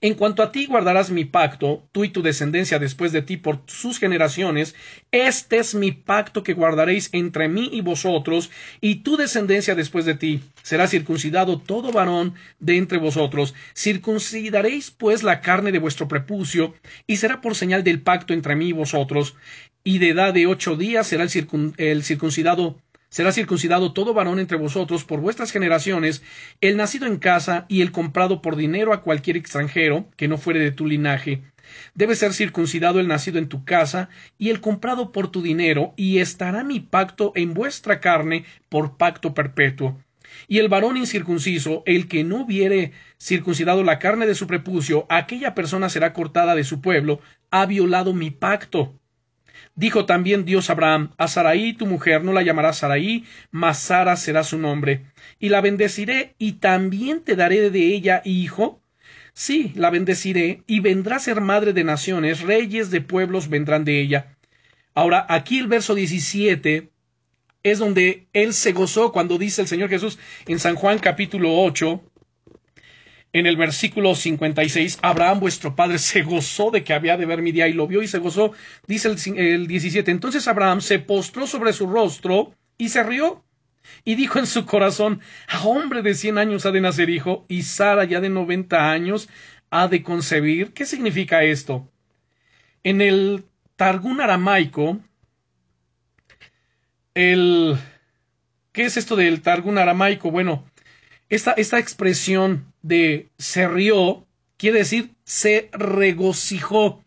[0.01, 3.62] En cuanto a ti guardarás mi pacto, tú y tu descendencia después de ti por
[3.66, 4.75] sus generaciones,
[5.12, 8.51] este es mi pacto que guardaréis entre mí y vosotros,
[8.81, 10.41] y tu descendencia después de ti.
[10.62, 13.55] Será circuncidado todo varón de entre vosotros.
[13.75, 16.75] Circuncidaréis pues la carne de vuestro prepucio,
[17.07, 19.37] y será por señal del pacto entre mí y vosotros.
[19.85, 22.79] Y de edad de ocho días será el, circuncidado
[23.11, 26.23] Será circuncidado todo varón entre vosotros por vuestras generaciones,
[26.61, 30.61] el nacido en casa y el comprado por dinero a cualquier extranjero que no fuere
[30.61, 31.43] de tu linaje.
[31.95, 36.19] Debe ser circuncidado el nacido en tu casa y el comprado por tu dinero, y
[36.19, 39.99] estará mi pacto en vuestra carne por pacto perpetuo.
[40.47, 45.55] Y el varón incircunciso, el que no hubiere circuncidado la carne de su prepucio, aquella
[45.55, 48.95] persona será cortada de su pueblo, ha violado mi pacto.
[49.75, 54.43] Dijo también Dios Abraham, a Saraí tu mujer no la llamarás Saraí, mas Sara será
[54.45, 55.05] su nombre.
[55.39, 58.83] Y la bendeciré, y también te daré de ella hijo.
[59.33, 64.01] Sí, la bendeciré, y vendrá a ser madre de naciones, reyes de pueblos vendrán de
[64.01, 64.37] ella.
[64.95, 66.91] Ahora, aquí el verso 17
[67.63, 72.08] es donde él se gozó cuando dice el Señor Jesús en San Juan capítulo 8,
[73.39, 77.53] en el versículo 56, Abraham vuestro padre se gozó de que había de ver mi
[77.53, 78.53] día y lo vio y se gozó.
[78.86, 83.45] Dice el, el 17, entonces Abraham se postró sobre su rostro y se rió.
[84.05, 87.62] Y dijo en su corazón, a hombre de cien años ha de nacer hijo, y
[87.62, 89.28] Sara ya de noventa años
[89.70, 90.72] ha de concebir.
[90.72, 91.91] ¿Qué significa esto?
[92.84, 93.45] En el
[93.76, 95.01] Targún aramaico,
[97.14, 97.76] el...
[98.72, 100.30] ¿Qué es esto del Targún aramaico?
[100.30, 100.68] Bueno,
[101.29, 104.26] esta, esta expresión de se rió
[104.57, 107.05] quiere decir se regocijó.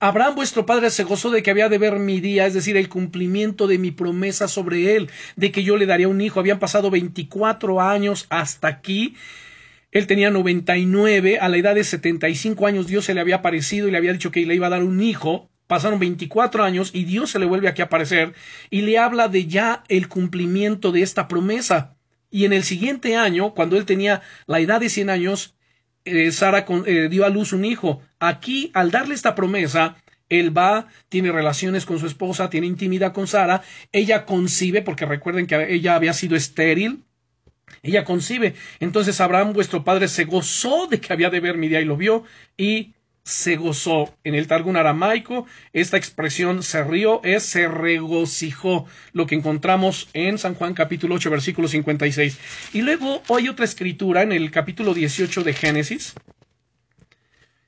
[0.00, 2.88] Abraham vuestro padre se gozó de que había de ver mi día, es decir, el
[2.88, 6.40] cumplimiento de mi promesa sobre él, de que yo le daría un hijo.
[6.40, 9.14] Habían pasado 24 años hasta aquí.
[9.92, 13.92] Él tenía 99, a la edad de 75 años Dios se le había aparecido y
[13.92, 17.30] le había dicho que le iba a dar un hijo, Pasaron 24 años y Dios
[17.30, 18.34] se le vuelve aquí a aparecer
[18.68, 21.93] y le habla de ya el cumplimiento de esta promesa.
[22.34, 25.54] Y en el siguiente año, cuando él tenía la edad de 100 años,
[26.04, 28.02] eh, Sara eh, dio a luz un hijo.
[28.18, 29.94] Aquí, al darle esta promesa,
[30.28, 33.62] él va, tiene relaciones con su esposa, tiene intimidad con Sara,
[33.92, 37.04] ella concibe, porque recuerden que ella había sido estéril,
[37.84, 38.56] ella concibe.
[38.80, 41.96] Entonces Abraham, vuestro padre, se gozó de que había de ver mi día y lo
[41.96, 42.24] vio,
[42.56, 42.94] y
[43.24, 44.14] se gozó.
[44.22, 50.38] En el Targum aramaico, esta expresión se rió es se regocijó, lo que encontramos en
[50.38, 52.38] San Juan capítulo 8, versículo 56.
[52.74, 56.14] Y luego hay otra escritura en el capítulo 18 de Génesis,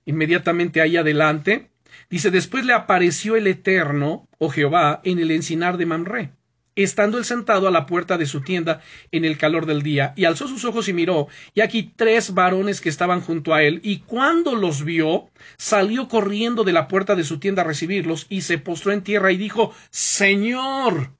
[0.05, 1.71] inmediatamente ahí adelante,
[2.11, 6.36] dice, después le apareció el Eterno, o Jehová, en el encinar de Mamre
[6.77, 10.27] estando él sentado a la puerta de su tienda en el calor del día, y
[10.27, 14.01] alzó sus ojos y miró, y aquí tres varones que estaban junto a él, y
[14.01, 18.59] cuando los vio, salió corriendo de la puerta de su tienda a recibirlos, y se
[18.59, 21.12] postró en tierra y dijo, Señor,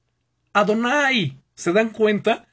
[0.53, 2.47] Adonai, ¿se dan cuenta?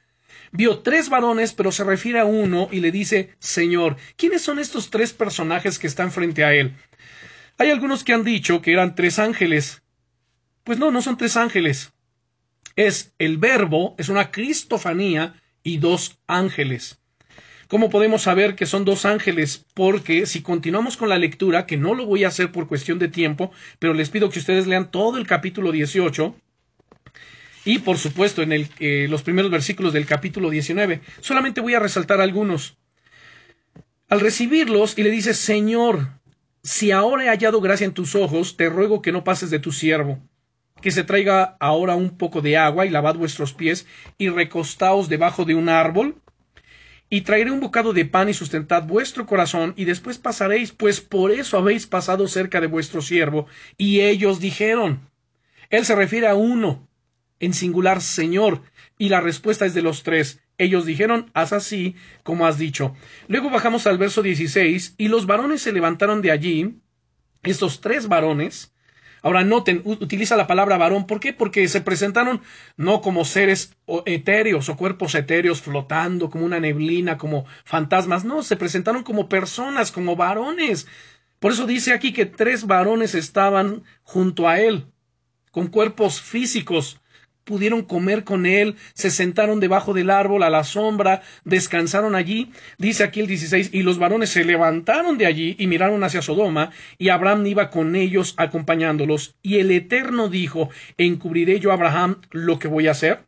[0.51, 4.89] Vio tres varones, pero se refiere a uno y le dice, Señor, ¿quiénes son estos
[4.89, 6.73] tres personajes que están frente a él?
[7.57, 9.83] Hay algunos que han dicho que eran tres ángeles.
[10.63, 11.94] Pues no, no son tres ángeles
[12.75, 16.99] es el verbo, es una cristofanía y dos ángeles.
[17.67, 19.65] ¿Cómo podemos saber que son dos ángeles?
[19.73, 23.07] Porque si continuamos con la lectura, que no lo voy a hacer por cuestión de
[23.07, 26.35] tiempo, pero les pido que ustedes lean todo el capítulo 18
[27.65, 31.01] y por supuesto en eh, los primeros versículos del capítulo 19.
[31.21, 32.77] Solamente voy a resaltar algunos.
[34.07, 36.09] Al recibirlos y le dice, Señor,
[36.61, 39.71] si ahora he hallado gracia en tus ojos, te ruego que no pases de tu
[39.71, 40.21] siervo
[40.85, 43.87] que se traiga ahora un poco de agua y lavad vuestros pies
[44.19, 46.21] y recostaos debajo de un árbol
[47.09, 51.31] y traeré un bocado de pan y sustentad vuestro corazón y después pasaréis, pues por
[51.31, 53.47] eso habéis pasado cerca de vuestro siervo.
[53.79, 55.09] Y ellos dijeron,
[55.71, 56.87] él se refiere a uno,
[57.39, 58.61] en singular Señor,
[58.99, 60.39] y la respuesta es de los tres.
[60.59, 62.95] Ellos dijeron, haz así como has dicho.
[63.27, 66.75] Luego bajamos al verso 16, y los varones se levantaron de allí,
[67.41, 68.74] estos tres varones,
[69.25, 71.07] Ahora noten, utiliza la palabra varón.
[71.07, 71.33] ¿Por qué?
[71.33, 72.43] Porque se presentaron
[72.77, 78.23] no como seres etéreos o cuerpos etéreos flotando como una neblina, como fantasmas.
[78.23, 80.85] No, se presentaron como personas, como varones.
[81.39, 84.85] Por eso dice aquí que tres varones estaban junto a él,
[85.49, 87.01] con cuerpos físicos
[87.45, 92.51] pudieron comer con él, se sentaron debajo del árbol a la sombra, descansaron allí.
[92.77, 96.71] Dice aquí el 16, y los varones se levantaron de allí y miraron hacia Sodoma,
[96.97, 99.35] y Abraham iba con ellos acompañándolos.
[99.41, 103.25] Y el Eterno dijo, ¿encubriré yo a Abraham lo que voy a hacer?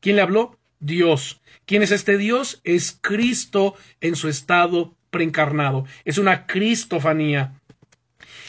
[0.00, 0.58] ¿Quién le habló?
[0.80, 1.40] Dios.
[1.66, 2.60] ¿Quién es este Dios?
[2.64, 5.84] Es Cristo en su estado preencarnado.
[6.04, 7.60] Es una cristofanía.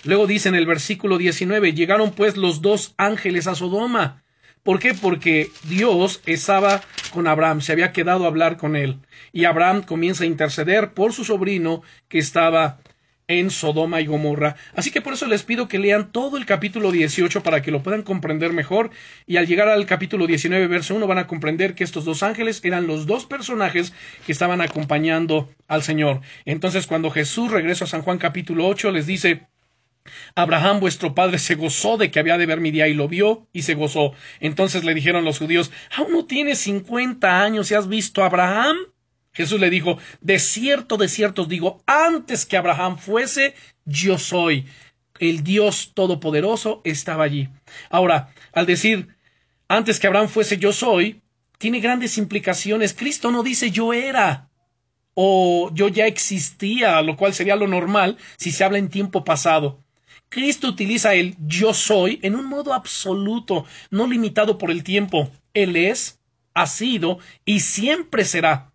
[0.04, 4.25] Luego dice en el versículo 19, llegaron pues los dos ángeles a Sodoma
[4.66, 4.96] ¿Por qué?
[4.96, 8.98] Porque Dios estaba con Abraham, se había quedado a hablar con él.
[9.32, 12.80] Y Abraham comienza a interceder por su sobrino que estaba
[13.28, 14.56] en Sodoma y Gomorra.
[14.74, 17.84] Así que por eso les pido que lean todo el capítulo 18 para que lo
[17.84, 18.90] puedan comprender mejor.
[19.28, 22.60] Y al llegar al capítulo 19, verso 1, van a comprender que estos dos ángeles
[22.64, 23.94] eran los dos personajes
[24.26, 26.22] que estaban acompañando al Señor.
[26.46, 29.46] Entonces, cuando Jesús regresa a San Juan capítulo 8, les dice,
[30.36, 33.48] Abraham vuestro padre se gozó de que había de ver mi día y lo vio
[33.54, 34.14] y se gozó.
[34.40, 38.76] Entonces le dijeron los judíos, aún no tienes cincuenta años y has visto a Abraham.
[39.34, 43.54] Jesús le dijo, de cierto, de cierto os digo, antes que Abraham fuese,
[43.86, 44.66] yo soy.
[45.20, 47.50] El Dios Todopoderoso estaba allí.
[47.90, 49.16] Ahora, al decir,
[49.68, 51.22] antes que Abraham fuese, yo soy,
[51.58, 52.94] tiene grandes implicaciones.
[52.94, 54.50] Cristo no dice yo era
[55.16, 59.85] o yo ya existía, lo cual sería lo normal si se habla en tiempo pasado.
[60.36, 65.32] Cristo utiliza el yo soy en un modo absoluto, no limitado por el tiempo.
[65.54, 66.20] Él es,
[66.54, 68.74] ha sido y siempre será.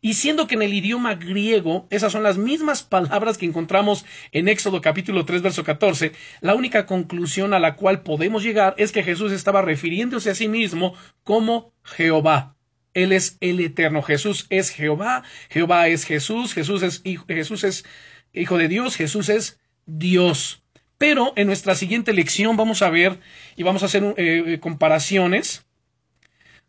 [0.00, 4.48] Y siendo que en el idioma griego esas son las mismas palabras que encontramos en
[4.48, 9.04] Éxodo capítulo 3 verso 14, la única conclusión a la cual podemos llegar es que
[9.04, 12.56] Jesús estaba refiriéndose a sí mismo como Jehová.
[12.94, 14.02] Él es el eterno.
[14.02, 17.84] Jesús es Jehová, Jehová es Jesús, Jesús es Jesús es
[18.32, 20.64] hijo de Dios, Jesús es Dios.
[20.98, 23.18] Pero en nuestra siguiente lección vamos a ver
[23.56, 25.66] y vamos a hacer eh, eh, comparaciones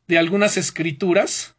[0.08, 1.56] de algunas escrituras,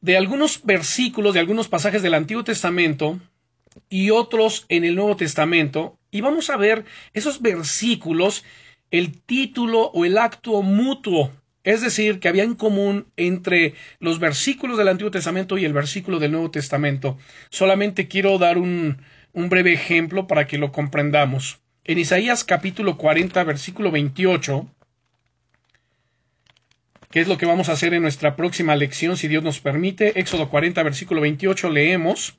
[0.00, 3.20] de algunos versículos, de algunos pasajes del Antiguo Testamento
[3.88, 8.44] y otros en el Nuevo Testamento, y vamos a ver esos versículos,
[8.90, 11.32] el título o el acto mutuo,
[11.64, 16.18] es decir, que había en común entre los versículos del Antiguo Testamento y el versículo
[16.18, 17.18] del Nuevo Testamento.
[17.48, 18.98] Solamente quiero dar un,
[19.34, 21.60] un breve ejemplo para que lo comprendamos.
[21.86, 24.66] en Isaías capítulo 40, versículo 28,
[27.10, 30.18] que es lo que vamos a hacer en nuestra próxima lección, si Dios nos permite.
[30.18, 32.38] Éxodo 40, versículo 28, leemos.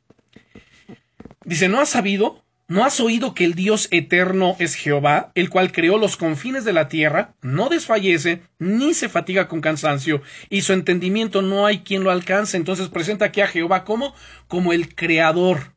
[1.43, 2.43] Dice, ¿no has sabido?
[2.67, 6.73] ¿No has oído que el Dios eterno es Jehová, el cual creó los confines de
[6.73, 12.03] la tierra, no desfallece, ni se fatiga con cansancio, y su entendimiento no hay quien
[12.03, 12.57] lo alcance?
[12.57, 14.15] Entonces presenta aquí a Jehová como,
[14.47, 15.74] como el creador.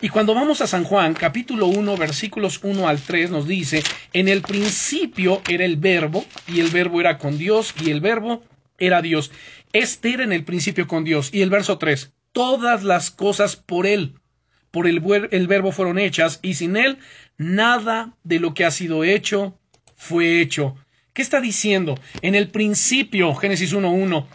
[0.00, 4.28] Y cuando vamos a San Juan, capítulo 1, versículos 1 al 3, nos dice, en
[4.28, 8.42] el principio era el verbo, y el verbo era con Dios, y el verbo
[8.78, 9.30] era Dios.
[9.72, 11.30] Este era en el principio con Dios.
[11.32, 14.14] Y el verso 3, todas las cosas por él
[14.72, 16.98] por el, el verbo fueron hechas, y sin él
[17.36, 19.56] nada de lo que ha sido hecho
[19.94, 20.74] fue hecho.
[21.12, 22.00] ¿Qué está diciendo?
[22.22, 24.26] En el principio, Génesis 1.1,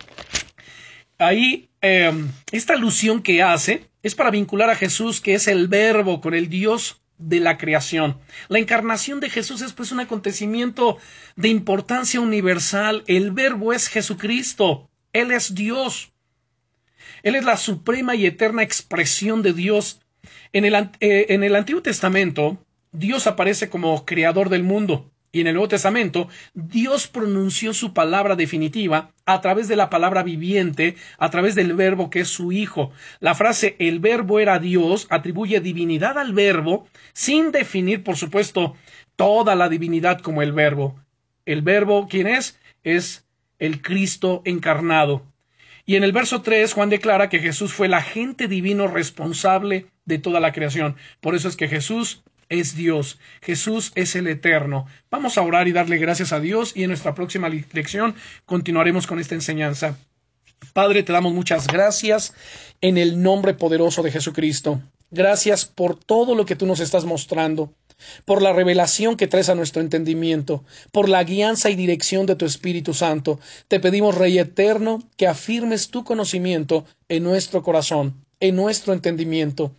[1.18, 6.22] ahí em, esta alusión que hace es para vincular a Jesús, que es el verbo,
[6.22, 8.20] con el Dios de la creación.
[8.48, 10.98] La encarnación de Jesús es pues un acontecimiento
[11.36, 13.04] de importancia universal.
[13.08, 14.90] El verbo es Jesucristo.
[15.14, 16.12] Él es Dios.
[17.24, 20.02] Él es la suprema y eterna expresión de Dios.
[20.54, 25.12] En el, eh, en el Antiguo Testamento, Dios aparece como creador del mundo.
[25.32, 30.24] Y en el Nuevo Testamento, Dios pronunció su palabra definitiva a través de la palabra
[30.24, 32.92] viviente, a través del verbo que es su Hijo.
[33.20, 38.76] La frase el verbo era Dios atribuye divinidad al verbo sin definir, por supuesto,
[39.16, 40.96] toda la divinidad como el verbo.
[41.46, 42.58] El verbo, ¿quién es?
[42.84, 43.26] Es
[43.60, 45.24] el Cristo encarnado.
[45.86, 50.20] Y en el verso 3, Juan declara que Jesús fue el agente divino responsable de
[50.20, 50.98] toda la creación.
[51.22, 54.86] Por eso es que Jesús es Dios, Jesús es el eterno.
[55.10, 59.20] Vamos a orar y darle gracias a Dios y en nuestra próxima lección continuaremos con
[59.20, 59.98] esta enseñanza.
[60.74, 62.34] Padre, te damos muchas gracias
[62.82, 64.82] en el nombre poderoso de Jesucristo.
[65.12, 67.74] Gracias por todo lo que tú nos estás mostrando
[68.26, 72.46] por la revelación que traes a nuestro entendimiento, por la guianza y dirección de tu
[72.46, 73.40] Espíritu Santo.
[73.68, 79.76] Te pedimos, Rey eterno, que afirmes tu conocimiento en nuestro corazón, en nuestro entendimiento,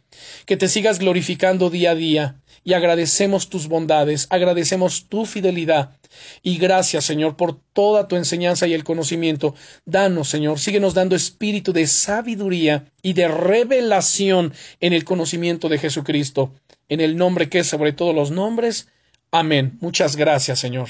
[0.47, 5.97] que te sigas glorificando día a día, y agradecemos tus bondades, agradecemos tu fidelidad,
[6.43, 9.55] y gracias, Señor, por toda tu enseñanza y el conocimiento.
[9.87, 16.53] Danos, Señor, síguenos dando espíritu de sabiduría y de revelación en el conocimiento de Jesucristo
[16.91, 18.89] en el nombre que es sobre todos los nombres.
[19.31, 19.79] Amén.
[19.81, 20.89] Muchas gracias, Señor.